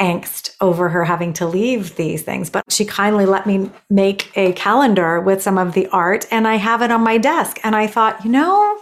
angst 0.00 0.54
over 0.60 0.88
her 0.88 1.04
having 1.04 1.32
to 1.34 1.46
leave 1.46 1.96
these 1.96 2.22
things, 2.22 2.50
but 2.50 2.64
she 2.70 2.84
kindly 2.84 3.26
let 3.26 3.46
me 3.46 3.70
make 3.88 4.30
a 4.36 4.52
calendar 4.52 5.20
with 5.20 5.42
some 5.42 5.58
of 5.58 5.72
the 5.72 5.86
art 5.88 6.26
and 6.30 6.46
I 6.46 6.56
have 6.56 6.82
it 6.82 6.90
on 6.90 7.00
my 7.02 7.18
desk. 7.18 7.58
And 7.64 7.74
I 7.74 7.86
thought, 7.86 8.24
you 8.24 8.30
know, 8.30 8.78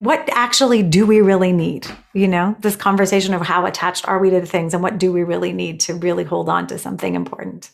what 0.00 0.28
actually 0.32 0.82
do 0.82 1.06
we 1.06 1.22
really 1.22 1.52
need? 1.52 1.86
You 2.12 2.28
know, 2.28 2.56
this 2.60 2.76
conversation 2.76 3.32
of 3.32 3.42
how 3.42 3.64
attached 3.64 4.06
are 4.06 4.18
we 4.18 4.30
to 4.30 4.44
things 4.44 4.74
and 4.74 4.82
what 4.82 4.98
do 4.98 5.12
we 5.12 5.22
really 5.22 5.52
need 5.52 5.80
to 5.80 5.94
really 5.94 6.24
hold 6.24 6.48
on 6.48 6.66
to 6.66 6.78
something 6.78 7.14
important? 7.14 7.70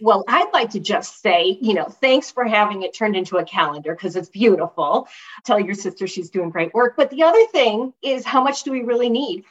Well, 0.00 0.24
I'd 0.26 0.52
like 0.52 0.70
to 0.70 0.80
just 0.80 1.20
say, 1.20 1.58
you 1.60 1.74
know, 1.74 1.84
thanks 1.84 2.30
for 2.30 2.44
having 2.44 2.82
it 2.82 2.94
turned 2.94 3.16
into 3.16 3.36
a 3.36 3.44
calendar 3.44 3.94
because 3.94 4.16
it's 4.16 4.30
beautiful. 4.30 5.06
Tell 5.44 5.60
your 5.60 5.74
sister 5.74 6.06
she's 6.06 6.30
doing 6.30 6.50
great 6.50 6.72
work. 6.72 6.94
But 6.96 7.10
the 7.10 7.22
other 7.22 7.46
thing 7.48 7.92
is, 8.02 8.24
how 8.24 8.42
much 8.42 8.62
do 8.62 8.72
we 8.72 8.80
really 8.80 9.10
need? 9.10 9.44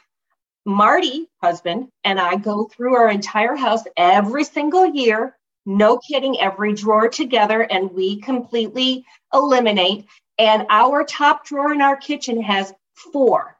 Marty, 0.66 1.28
husband, 1.42 1.88
and 2.04 2.20
I 2.20 2.36
go 2.36 2.64
through 2.64 2.94
our 2.96 3.08
entire 3.08 3.56
house 3.56 3.82
every 3.96 4.44
single 4.44 4.86
year. 4.86 5.36
No 5.66 5.98
kidding, 5.98 6.40
every 6.40 6.74
drawer 6.74 7.08
together, 7.08 7.62
and 7.62 7.92
we 7.92 8.20
completely 8.20 9.04
eliminate. 9.32 10.06
And 10.38 10.66
our 10.70 11.04
top 11.04 11.46
drawer 11.46 11.72
in 11.72 11.82
our 11.82 11.96
kitchen 11.96 12.42
has 12.42 12.72
four 12.94 13.56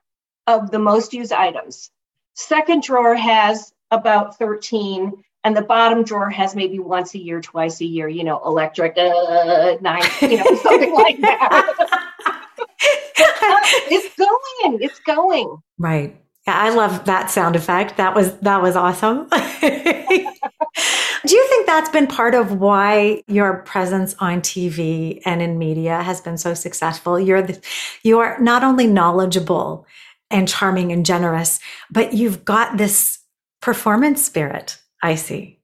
of 0.46 0.70
the 0.70 0.78
most 0.78 1.12
used 1.12 1.32
items. 1.32 1.90
Second 2.34 2.82
drawer 2.82 3.14
has 3.14 3.72
about 3.90 4.38
13, 4.38 5.12
and 5.44 5.56
the 5.56 5.62
bottom 5.62 6.04
drawer 6.04 6.30
has 6.30 6.54
maybe 6.54 6.78
once 6.78 7.14
a 7.14 7.18
year, 7.18 7.40
twice 7.40 7.80
a 7.80 7.84
year, 7.84 8.08
you 8.08 8.24
know, 8.24 8.40
electric, 8.44 8.96
uh, 8.96 9.76
nine, 9.80 10.02
you 10.22 10.36
know, 10.36 10.56
something 10.62 10.94
like 10.94 11.20
that. 11.20 11.74
it's 13.90 14.16
going, 14.16 14.82
it's 14.82 15.00
going. 15.00 15.58
Right. 15.78 16.20
I 16.46 16.70
love 16.70 17.05
that 17.05 17.31
sound 17.31 17.57
effect. 17.57 17.96
That 17.96 18.14
was 18.14 18.37
that 18.38 18.62
was 18.62 18.76
awesome. 18.76 19.29
Do 21.26 21.37
you 21.37 21.46
think 21.48 21.66
that's 21.66 21.90
been 21.90 22.07
part 22.07 22.35
of 22.35 22.61
why 22.61 23.22
your 23.26 23.59
presence 23.59 24.14
on 24.20 24.40
TV 24.40 25.20
and 25.26 25.42
in 25.42 25.59
media 25.59 26.03
has 26.03 26.20
been 26.20 26.38
so 26.38 26.55
successful? 26.55 27.20
You're 27.20 27.42
the, 27.42 27.61
you 28.03 28.18
are 28.20 28.38
not 28.40 28.64
only 28.64 28.87
knowledgeable 28.87 29.87
and 30.31 30.48
charming 30.48 30.92
and 30.92 31.05
generous, 31.05 31.61
but 31.90 32.14
you've 32.14 32.44
got 32.44 32.79
this 32.79 33.18
performance 33.61 34.24
spirit. 34.24 34.79
I 35.03 35.16
see. 35.16 35.59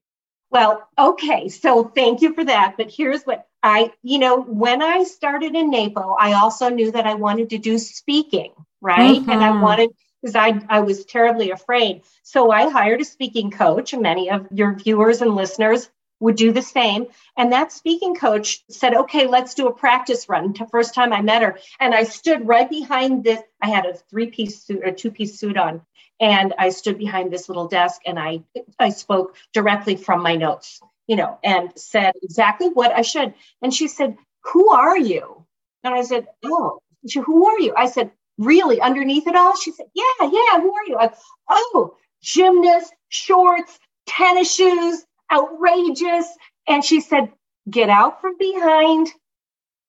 Well, 0.51 0.87
okay. 0.97 1.49
So 1.49 1.85
thank 1.95 2.21
you 2.21 2.33
for 2.33 2.45
that. 2.45 2.75
But 2.77 2.91
here's 2.91 3.23
what 3.23 3.47
I, 3.63 3.91
you 4.03 4.19
know, 4.19 4.41
when 4.43 4.81
I 4.81 5.03
started 5.03 5.55
in 5.55 5.71
NAPO, 5.71 6.15
I 6.19 6.33
also 6.33 6.69
knew 6.69 6.91
that 6.91 7.07
I 7.07 7.15
wanted 7.15 7.49
to 7.49 7.57
do 7.57 7.77
speaking, 7.77 8.53
right? 8.81 9.19
Mm-hmm. 9.19 9.29
And 9.29 9.43
I 9.43 9.49
mm-hmm. 9.49 9.61
wanted 9.61 9.89
because 10.27 10.35
I, 10.35 10.61
I 10.67 10.81
was 10.81 11.05
terribly 11.05 11.51
afraid. 11.51 12.01
So 12.23 12.51
I 12.51 12.69
hired 12.69 12.99
a 12.99 13.05
speaking 13.05 13.49
coach. 13.49 13.93
Many 13.93 14.29
of 14.29 14.45
your 14.51 14.75
viewers 14.75 15.21
and 15.21 15.35
listeners 15.35 15.89
would 16.19 16.35
do 16.35 16.51
the 16.51 16.61
same. 16.61 17.05
And 17.37 17.53
that 17.53 17.71
speaking 17.71 18.13
coach 18.13 18.65
said, 18.69 18.93
okay, 18.93 19.27
let's 19.27 19.53
do 19.53 19.67
a 19.67 19.73
practice 19.73 20.27
run. 20.27 20.51
The 20.51 20.67
first 20.67 20.93
time 20.93 21.13
I 21.13 21.21
met 21.21 21.43
her. 21.43 21.57
And 21.79 21.95
I 21.95 22.03
stood 22.03 22.45
right 22.45 22.69
behind 22.69 23.23
this. 23.23 23.39
I 23.61 23.69
had 23.69 23.85
a 23.85 23.93
three 23.93 24.27
piece 24.27 24.61
suit 24.61 24.81
or 24.83 24.91
two 24.91 25.11
piece 25.11 25.39
suit 25.39 25.55
on. 25.55 25.81
And 26.19 26.53
I 26.57 26.69
stood 26.69 26.97
behind 26.97 27.31
this 27.31 27.47
little 27.47 27.69
desk 27.69 28.01
and 28.05 28.19
I, 28.19 28.43
I 28.77 28.89
spoke 28.89 29.37
directly 29.53 29.95
from 29.95 30.23
my 30.23 30.35
notes, 30.35 30.81
you 31.07 31.15
know, 31.15 31.37
and 31.41 31.71
said 31.77 32.15
exactly 32.21 32.67
what 32.67 32.91
I 32.91 33.03
should. 33.03 33.33
And 33.61 33.73
she 33.73 33.87
said, 33.87 34.17
who 34.43 34.71
are 34.71 34.97
you? 34.97 35.45
And 35.85 35.93
I 35.93 36.01
said, 36.01 36.27
oh, 36.43 36.81
she, 37.07 37.19
who 37.19 37.45
are 37.47 37.59
you? 37.59 37.73
I 37.77 37.85
said, 37.85 38.11
really 38.37 38.81
underneath 38.81 39.27
it 39.27 39.35
all? 39.35 39.55
She 39.55 39.71
said, 39.71 39.87
Yeah, 39.93 40.03
yeah, 40.21 40.61
who 40.61 40.73
are 40.73 40.85
you? 40.87 40.97
I, 40.97 41.11
oh, 41.49 41.95
gymnast, 42.21 42.93
shorts, 43.09 43.79
tennis 44.05 44.53
shoes. 44.53 45.03
outrageous. 45.31 46.27
And 46.67 46.83
she 46.83 47.01
said, 47.01 47.31
get 47.69 47.89
out 47.89 48.21
from 48.21 48.37
behind 48.37 49.09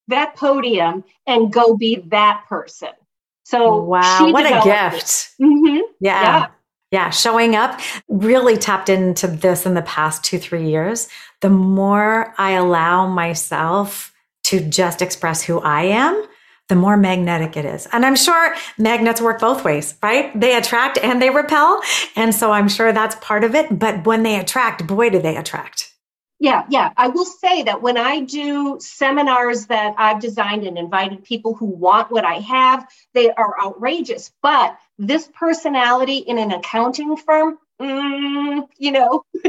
that 0.08 0.37
podium 0.37 1.04
and 1.26 1.52
go 1.52 1.76
be 1.76 1.96
that 2.08 2.44
person. 2.48 2.90
So 3.44 3.82
wow, 3.82 4.30
what 4.30 4.46
a 4.46 4.62
gift! 4.62 5.30
Mm-hmm. 5.40 5.80
Yeah. 6.00 6.22
yeah. 6.22 6.46
Yeah, 6.90 7.11
showing 7.11 7.54
up 7.54 7.80
really 8.08 8.56
tapped 8.56 8.88
into 8.88 9.26
this 9.26 9.66
in 9.66 9.74
the 9.74 9.82
past 9.82 10.24
two, 10.24 10.38
three 10.38 10.70
years. 10.70 11.08
The 11.42 11.50
more 11.50 12.34
I 12.38 12.52
allow 12.52 13.06
myself 13.06 14.14
to 14.44 14.61
just 14.61 15.02
express 15.02 15.42
who 15.42 15.61
I 15.61 15.82
am, 15.82 16.24
the 16.68 16.74
more 16.74 16.96
magnetic 16.96 17.57
it 17.57 17.64
is. 17.64 17.88
And 17.92 18.04
I'm 18.04 18.16
sure 18.16 18.54
magnets 18.76 19.20
work 19.20 19.40
both 19.40 19.64
ways, 19.64 19.94
right? 20.02 20.38
They 20.38 20.57
attract 20.57 20.98
and 20.98 21.20
they 21.20 21.31
repel. 21.31 21.83
And 22.14 22.35
so 22.35 22.52
I'm 22.52 22.68
sure 22.68 22.92
that's 22.92 23.16
part 23.16 23.42
of 23.42 23.54
it. 23.54 23.78
But 23.78 24.07
when 24.07 24.22
they 24.22 24.38
attract, 24.38 24.87
boy, 24.87 25.11
do 25.11 25.20
they 25.20 25.37
attract. 25.37 25.92
Yeah, 26.40 26.64
yeah. 26.68 26.92
I 26.96 27.09
will 27.09 27.24
say 27.24 27.64
that 27.64 27.83
when 27.83 27.96
I 27.96 28.20
do 28.20 28.78
seminars 28.81 29.66
that 29.66 29.94
I've 29.98 30.20
designed 30.20 30.64
and 30.64 30.78
invited 30.78 31.24
people 31.24 31.54
who 31.54 31.66
want 31.66 32.12
what 32.12 32.24
I 32.24 32.35
have, 32.35 32.87
they 33.12 33.31
are 33.33 33.57
outrageous. 33.61 34.31
But 34.40 34.78
this 34.98 35.28
personality 35.35 36.18
in 36.18 36.38
an 36.38 36.52
accounting 36.52 37.16
firm, 37.16 37.59
mm, 37.81 38.62
you 38.76 38.92
know. 38.92 39.24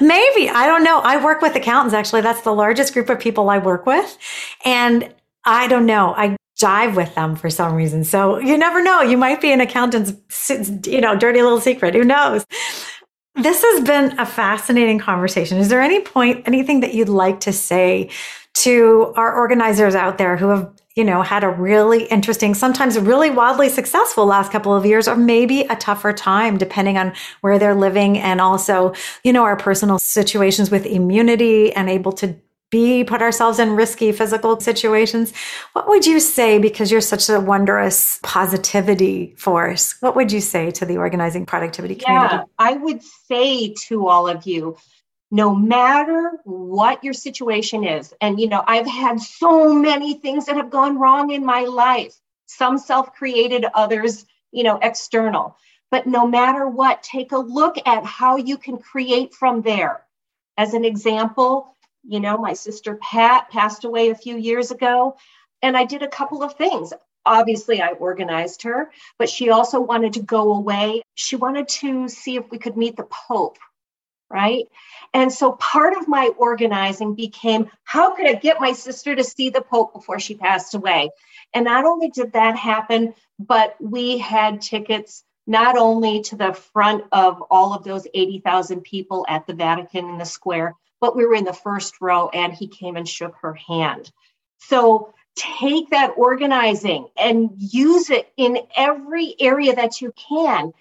Maybe. 0.00 0.50
I 0.50 0.66
don't 0.66 0.84
know. 0.84 1.00
I 1.00 1.22
work 1.24 1.40
with 1.40 1.54
accountants, 1.56 1.94
actually. 1.94 2.20
That's 2.20 2.42
the 2.42 2.52
largest 2.52 2.92
group 2.92 3.08
of 3.08 3.18
people 3.18 3.48
I 3.48 3.58
work 3.58 3.86
with. 3.86 4.18
And 4.66 5.14
I 5.44 5.66
don't 5.68 5.86
know. 5.86 6.14
I 6.16 6.36
jive 6.58 6.94
with 6.94 7.14
them 7.14 7.36
for 7.36 7.50
some 7.50 7.74
reason. 7.74 8.04
So 8.04 8.38
you 8.38 8.56
never 8.56 8.82
know. 8.82 9.02
You 9.02 9.16
might 9.16 9.40
be 9.40 9.52
an 9.52 9.60
accountant's, 9.60 10.14
you 10.86 11.00
know, 11.00 11.16
dirty 11.16 11.42
little 11.42 11.60
secret. 11.60 11.94
Who 11.94 12.04
knows? 12.04 12.44
This 13.34 13.62
has 13.62 13.84
been 13.84 14.18
a 14.18 14.26
fascinating 14.26 15.00
conversation. 15.00 15.58
Is 15.58 15.68
there 15.68 15.82
any 15.82 16.00
point, 16.00 16.46
anything 16.46 16.80
that 16.80 16.94
you'd 16.94 17.08
like 17.08 17.40
to 17.40 17.52
say 17.52 18.10
to 18.54 19.12
our 19.16 19.34
organizers 19.34 19.96
out 19.96 20.16
there 20.18 20.36
who 20.36 20.48
have, 20.50 20.72
you 20.94 21.02
know, 21.02 21.22
had 21.22 21.42
a 21.42 21.48
really 21.48 22.04
interesting, 22.04 22.54
sometimes 22.54 22.96
really 22.96 23.30
wildly 23.30 23.68
successful 23.68 24.26
last 24.26 24.52
couple 24.52 24.72
of 24.72 24.86
years, 24.86 25.08
or 25.08 25.16
maybe 25.16 25.62
a 25.62 25.74
tougher 25.74 26.12
time, 26.12 26.56
depending 26.56 26.96
on 26.96 27.12
where 27.40 27.58
they're 27.58 27.74
living 27.74 28.16
and 28.16 28.40
also, 28.40 28.94
you 29.24 29.32
know, 29.32 29.42
our 29.42 29.56
personal 29.56 29.98
situations 29.98 30.70
with 30.70 30.86
immunity 30.86 31.72
and 31.72 31.90
able 31.90 32.12
to 32.12 32.36
be 32.74 33.04
put 33.04 33.22
ourselves 33.22 33.60
in 33.60 33.76
risky 33.76 34.10
physical 34.10 34.58
situations. 34.58 35.32
What 35.74 35.86
would 35.86 36.04
you 36.04 36.18
say 36.18 36.58
because 36.58 36.90
you're 36.90 37.00
such 37.00 37.28
a 37.28 37.38
wondrous 37.38 38.18
positivity 38.22 39.34
force 39.36 39.94
what 40.00 40.16
would 40.16 40.32
you 40.32 40.40
say 40.40 40.70
to 40.72 40.84
the 40.84 40.96
organizing 40.96 41.46
productivity 41.46 41.94
community? 41.94 42.34
Yeah, 42.34 42.44
i 42.58 42.72
would 42.72 43.02
say 43.02 43.72
to 43.86 44.08
all 44.08 44.28
of 44.28 44.46
you 44.46 44.76
no 45.30 45.54
matter 45.54 46.32
what 46.44 47.02
your 47.04 47.12
situation 47.12 47.84
is 47.84 48.12
and 48.20 48.40
you 48.40 48.48
know 48.48 48.62
i've 48.66 48.86
had 48.86 49.20
so 49.20 49.72
many 49.72 50.14
things 50.14 50.46
that 50.46 50.56
have 50.56 50.70
gone 50.70 50.98
wrong 50.98 51.30
in 51.30 51.44
my 51.44 51.62
life. 51.62 52.14
Some 52.46 52.78
self-created 52.78 53.64
others 53.74 54.26
you 54.52 54.64
know 54.64 54.78
external. 54.82 55.56
But 55.90 56.06
no 56.06 56.26
matter 56.26 56.66
what 56.68 57.02
take 57.02 57.32
a 57.32 57.38
look 57.38 57.76
at 57.86 58.04
how 58.04 58.36
you 58.36 58.56
can 58.58 58.78
create 58.78 59.32
from 59.34 59.62
there. 59.62 60.02
As 60.56 60.74
an 60.74 60.84
example 60.84 61.73
you 62.06 62.20
know, 62.20 62.36
my 62.36 62.52
sister 62.52 62.96
Pat 62.96 63.50
passed 63.50 63.84
away 63.84 64.10
a 64.10 64.14
few 64.14 64.36
years 64.36 64.70
ago, 64.70 65.16
and 65.62 65.76
I 65.76 65.84
did 65.84 66.02
a 66.02 66.08
couple 66.08 66.42
of 66.42 66.54
things. 66.54 66.92
Obviously, 67.26 67.80
I 67.80 67.92
organized 67.92 68.62
her, 68.62 68.90
but 69.18 69.30
she 69.30 69.48
also 69.50 69.80
wanted 69.80 70.12
to 70.14 70.22
go 70.22 70.54
away. 70.54 71.02
She 71.14 71.36
wanted 71.36 71.68
to 71.68 72.08
see 72.08 72.36
if 72.36 72.50
we 72.50 72.58
could 72.58 72.76
meet 72.76 72.96
the 72.96 73.08
Pope, 73.10 73.58
right? 74.28 74.66
And 75.14 75.32
so 75.32 75.52
part 75.52 75.96
of 75.96 76.06
my 76.06 76.32
organizing 76.36 77.14
became 77.14 77.70
how 77.84 78.14
could 78.14 78.26
I 78.26 78.34
get 78.34 78.60
my 78.60 78.72
sister 78.72 79.16
to 79.16 79.24
see 79.24 79.48
the 79.48 79.62
Pope 79.62 79.94
before 79.94 80.18
she 80.18 80.34
passed 80.34 80.74
away? 80.74 81.10
And 81.54 81.64
not 81.64 81.86
only 81.86 82.10
did 82.10 82.32
that 82.34 82.56
happen, 82.56 83.14
but 83.38 83.76
we 83.80 84.18
had 84.18 84.60
tickets 84.60 85.24
not 85.46 85.78
only 85.78 86.20
to 86.22 86.36
the 86.36 86.52
front 86.52 87.04
of 87.12 87.42
all 87.50 87.72
of 87.74 87.84
those 87.84 88.06
80,000 88.12 88.80
people 88.82 89.24
at 89.28 89.46
the 89.46 89.54
Vatican 89.54 90.08
in 90.08 90.18
the 90.18 90.24
square, 90.24 90.74
but 91.04 91.14
we 91.14 91.26
were 91.26 91.34
in 91.34 91.44
the 91.44 91.52
first 91.52 92.00
row 92.00 92.30
and 92.30 92.54
he 92.54 92.66
came 92.66 92.96
and 92.96 93.06
shook 93.06 93.36
her 93.42 93.52
hand. 93.52 94.10
So 94.56 95.12
take 95.36 95.90
that 95.90 96.14
organizing 96.16 97.08
and 97.18 97.50
use 97.58 98.08
it 98.08 98.32
in 98.38 98.56
every 98.74 99.34
area 99.38 99.76
that 99.76 100.00
you 100.00 100.14
can. 100.16 100.72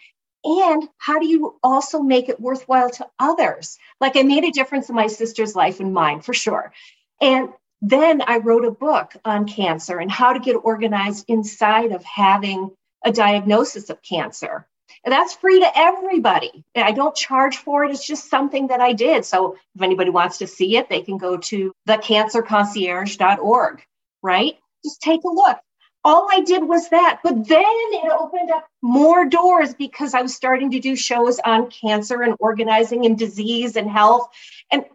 And 0.45 0.87
how 0.97 1.19
do 1.19 1.27
you 1.27 1.59
also 1.61 1.99
make 1.99 2.29
it 2.29 2.39
worthwhile 2.39 2.89
to 2.91 3.07
others? 3.19 3.77
Like 3.99 4.15
I 4.15 4.23
made 4.23 4.45
a 4.45 4.51
difference 4.51 4.87
in 4.87 4.95
my 4.95 5.07
sister's 5.07 5.57
life 5.57 5.81
and 5.81 5.93
mine 5.93 6.21
for 6.21 6.33
sure. 6.33 6.71
And 7.19 7.49
then 7.81 8.21
I 8.25 8.37
wrote 8.37 8.63
a 8.63 8.71
book 8.71 9.11
on 9.25 9.45
cancer 9.45 9.99
and 9.99 10.09
how 10.09 10.31
to 10.31 10.39
get 10.39 10.53
organized 10.53 11.25
inside 11.27 11.91
of 11.91 12.01
having 12.05 12.71
a 13.03 13.11
diagnosis 13.11 13.89
of 13.89 14.01
cancer. 14.01 14.65
That's 15.05 15.35
free 15.35 15.59
to 15.59 15.77
everybody. 15.77 16.63
I 16.75 16.93
don't 16.93 17.15
charge 17.15 17.57
for 17.57 17.83
it. 17.83 17.91
It's 17.91 18.05
just 18.05 18.29
something 18.29 18.67
that 18.67 18.79
I 18.79 18.93
did. 18.93 19.25
So 19.25 19.57
if 19.75 19.81
anybody 19.81 20.09
wants 20.09 20.37
to 20.37 20.47
see 20.47 20.77
it, 20.77 20.87
they 20.87 21.01
can 21.01 21.17
go 21.17 21.37
to 21.37 21.73
thecancerconcierge.org, 21.87 23.83
right? 24.21 24.57
Just 24.83 25.01
take 25.01 25.23
a 25.25 25.29
look. 25.29 25.57
All 26.05 26.27
I 26.31 26.41
did 26.41 26.63
was 26.63 26.89
that. 26.89 27.19
But 27.23 27.47
then 27.47 27.63
it 27.65 28.11
opened 28.11 28.51
up 28.51 28.65
more 28.81 29.25
doors 29.25 29.73
because 29.73 30.13
I 30.13 30.21
was 30.21 30.35
starting 30.35 30.71
to 30.71 30.79
do 30.79 30.95
shows 30.95 31.39
on 31.39 31.69
cancer 31.69 32.21
and 32.21 32.35
organizing 32.39 33.05
and 33.05 33.17
disease 33.17 33.75
and 33.75 33.89
health. 33.89 34.29
And 34.71 34.85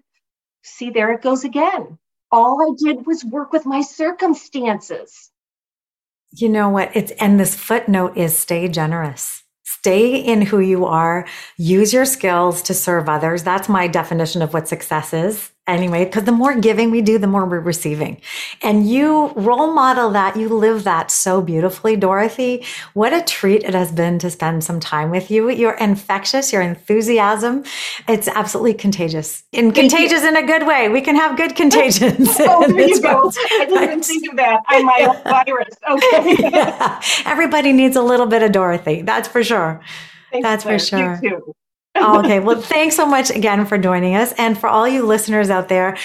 see, 0.63 0.91
there 0.91 1.13
it 1.13 1.23
goes 1.23 1.45
again. 1.45 1.99
All 2.31 2.63
I 2.63 2.75
did 2.83 3.07
was 3.07 3.25
work 3.25 3.53
with 3.53 3.67
my 3.67 3.83
circumstances. 3.83 5.31
You 6.31 6.49
know 6.51 6.69
what? 6.69 6.95
It's 6.95 7.11
and 7.13 7.41
this 7.41 7.55
footnote 7.55 8.17
is 8.19 8.37
stay 8.37 8.69
generous 8.69 9.45
stay 9.69 10.17
in 10.17 10.43
who 10.43 10.61
you 10.61 10.87
are, 10.87 11.27
use 11.57 11.93
your 11.93 12.05
skills 12.05 12.63
to 12.63 12.75
serve 12.75 13.09
others. 13.09 13.43
That's 13.43 13.69
my 13.69 13.87
definition 13.87 14.43
of 14.43 14.55
what 14.55 14.69
success 14.69 15.13
is 15.13 15.51
anyway, 15.69 16.05
because 16.05 16.25
the 16.25 16.33
more 16.33 16.59
giving 16.59 16.91
we 16.91 17.03
do, 17.03 17.19
the 17.19 17.27
more 17.27 17.45
we're 17.45 17.61
receiving. 17.61 18.21
And 18.63 18.89
you 18.89 19.29
role 19.37 19.73
model 19.73 20.11
that, 20.11 20.37
you 20.37 20.49
live 20.49 20.85
that 20.85 21.11
so 21.11 21.41
beautifully, 21.41 21.95
Dorothy. 21.95 22.65
What 22.95 23.13
a 23.13 23.23
treat 23.23 23.63
it 23.63 23.75
has 23.75 23.93
been 23.93 24.19
to 24.21 24.31
spend 24.31 24.65
some 24.65 24.81
time 24.81 25.11
with 25.11 25.31
you. 25.31 25.51
You're 25.51 25.75
infectious, 25.75 26.53
your 26.53 26.63
enthusiasm. 26.63 27.65
It's 28.09 28.27
absolutely 28.29 28.75
contagious. 28.75 29.45
And 29.53 29.75
contagious 29.75 30.25
in 30.25 30.37
a 30.37 30.47
good 30.47 30.67
way. 30.67 30.89
We 30.89 31.01
can 31.01 31.15
have 31.17 31.37
good 31.37 31.55
contagions. 31.55 32.29
oh, 32.41 32.67
there 32.67 32.89
you 32.89 33.01
go. 33.01 33.31
I 33.37 33.67
didn't 33.69 34.05
think 34.05 34.31
of 34.31 34.37
that. 34.37 34.61
I'm 34.67 34.87
my 34.87 35.07
own 35.09 35.23
virus. 35.47 35.75
Okay. 35.89 36.51
yeah. 36.51 37.01
Everybody 37.27 37.73
needs 37.73 37.97
a 37.97 38.03
little 38.03 38.27
bit 38.27 38.43
of 38.43 38.53
Dorothy. 38.53 39.03
That's 39.03 39.29
for 39.29 39.45
sure. 39.45 39.81
Thanks, 40.33 40.45
That's 40.45 40.63
Claire. 40.65 40.79
for 41.17 41.27
sure 41.27 41.55
okay. 42.01 42.41
Well, 42.41 42.61
thanks 42.61 42.97
so 42.97 43.07
much 43.07 43.31
again 43.31 43.67
for 43.67 43.79
joining 43.79 44.15
us. 44.15 44.33
And 44.39 44.59
for 44.59 44.69
all 44.69 44.87
you 44.89 45.05
listeners 45.05 45.51
out 45.51 45.69
there, 45.69 45.97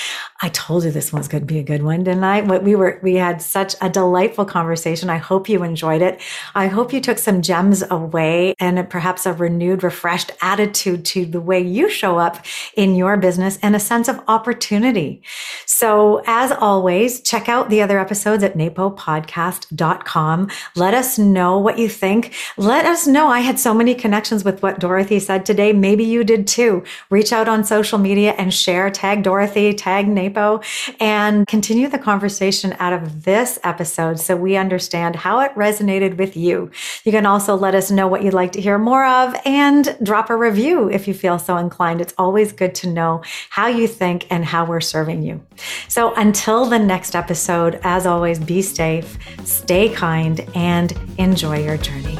I 0.42 0.50
told 0.50 0.84
you 0.84 0.92
this 0.92 1.14
one's 1.14 1.28
going 1.28 1.42
to 1.42 1.46
be 1.46 1.60
a 1.60 1.64
good 1.64 1.84
one, 1.84 2.04
didn't 2.04 2.24
I? 2.24 2.42
We 2.42 2.76
were, 2.76 3.00
we 3.02 3.16
had 3.16 3.42
such 3.42 3.76
a 3.82 3.90
delightful 3.90 4.46
conversation. 4.46 5.10
I 5.10 5.18
hope 5.18 5.48
you 5.48 5.64
enjoyed 5.64 6.02
it. 6.02 6.20
I 6.54 6.68
hope 6.68 6.92
you 6.92 7.00
took 7.00 7.18
some 7.18 7.42
gems 7.42 7.84
away 7.90 8.54
and 8.60 8.90
perhaps 8.90 9.26
a 9.26 9.34
renewed, 9.34 9.84
refreshed 9.84 10.32
attitude 10.42 11.06
to 11.06 11.26
the 11.26 11.40
way 11.40 11.62
you 11.62 11.90
show 11.90 12.18
up 12.18 12.46
in 12.76 12.96
your 12.96 13.16
business 13.18 13.58
and 13.62 13.76
a 13.76 13.80
sense 13.80 14.08
of 14.08 14.22
opportunity. 14.28 15.22
So 15.66 16.22
as 16.26 16.52
always, 16.52 17.22
check 17.22 17.48
out 17.48 17.70
the 17.70 17.82
other 17.82 18.00
episodes 18.00 18.44
at 18.44 18.56
napopodcast.com. 18.56 20.50
Let 20.76 20.94
us 20.94 21.18
know 21.18 21.58
what 21.58 21.78
you 21.78 21.88
think. 21.88 22.34
Let 22.58 22.86
us 22.86 23.08
know. 23.08 23.28
I 23.28 23.40
had 23.40 23.60
so 23.60 23.74
many 23.74 23.96
connections 23.96 24.44
with 24.44 24.62
what 24.62 24.80
Dorothy 24.80 25.20
said 25.20 25.46
today 25.46 25.72
Maybe 25.84 26.06
you 26.06 26.24
did 26.24 26.48
too. 26.48 26.82
Reach 27.10 27.34
out 27.34 27.50
on 27.50 27.66
social 27.66 27.98
media 27.98 28.36
and 28.38 28.54
share, 28.54 28.90
tag 28.90 29.22
Dorothy, 29.22 29.74
tag 29.74 30.08
NAPO, 30.08 30.64
and 31.02 31.46
continue 31.46 31.90
the 31.90 32.00
conversation 32.00 32.74
out 32.80 32.94
of 32.94 33.26
this 33.26 33.60
episode 33.66 34.18
so 34.18 34.38
we 34.38 34.56
understand 34.56 35.18
how 35.18 35.42
it 35.42 35.54
resonated 35.56 36.16
with 36.16 36.38
you. 36.38 36.72
You 37.04 37.12
can 37.12 37.26
also 37.26 37.56
let 37.56 37.76
us 37.76 37.92
know 37.92 38.08
what 38.08 38.24
you'd 38.24 38.34
like 38.34 38.54
to 38.54 38.62
hear 38.62 38.78
more 38.78 39.06
of 39.06 39.36
and 39.44 39.98
drop 40.02 40.30
a 40.30 40.38
review 40.38 40.90
if 40.90 41.06
you 41.06 41.14
feel 41.14 41.38
so 41.38 41.58
inclined. 41.58 42.00
It's 42.00 42.14
always 42.18 42.54
good 42.54 42.74
to 42.76 42.88
know 42.88 43.22
how 43.50 43.68
you 43.68 43.86
think 43.86 44.26
and 44.32 44.46
how 44.46 44.64
we're 44.64 44.80
serving 44.80 45.22
you. 45.24 45.46
So 45.90 46.14
until 46.16 46.66
the 46.66 46.80
next 46.80 47.14
episode, 47.14 47.82
as 47.84 48.06
always, 48.06 48.40
be 48.40 48.62
safe, 48.62 49.18
stay 49.44 49.90
kind, 49.90 50.40
and 50.56 50.98
enjoy 51.18 51.62
your 51.62 51.76
journey. 51.76 52.18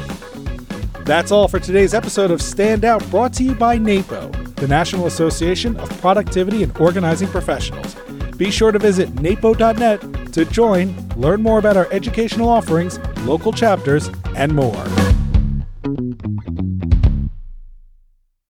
That's 1.04 1.30
all 1.30 1.48
for 1.48 1.60
today's 1.60 1.92
episode 1.92 2.30
of 2.30 2.40
Stand 2.40 2.82
Out, 2.82 3.06
brought 3.10 3.34
to 3.34 3.44
you 3.44 3.54
by 3.54 3.76
NAPO, 3.76 4.54
the 4.56 4.66
National 4.66 5.06
Association 5.06 5.76
of 5.76 5.90
Productivity 6.00 6.62
and 6.62 6.74
Organizing 6.78 7.28
Professionals. 7.28 7.94
Be 8.38 8.50
sure 8.50 8.72
to 8.72 8.78
visit 8.78 9.20
napo.net 9.20 10.32
to 10.32 10.44
join, 10.46 10.96
learn 11.16 11.42
more 11.42 11.58
about 11.58 11.76
our 11.76 11.92
educational 11.92 12.48
offerings, 12.48 12.98
local 13.20 13.52
chapters, 13.52 14.10
and 14.34 14.54
more. 14.54 14.82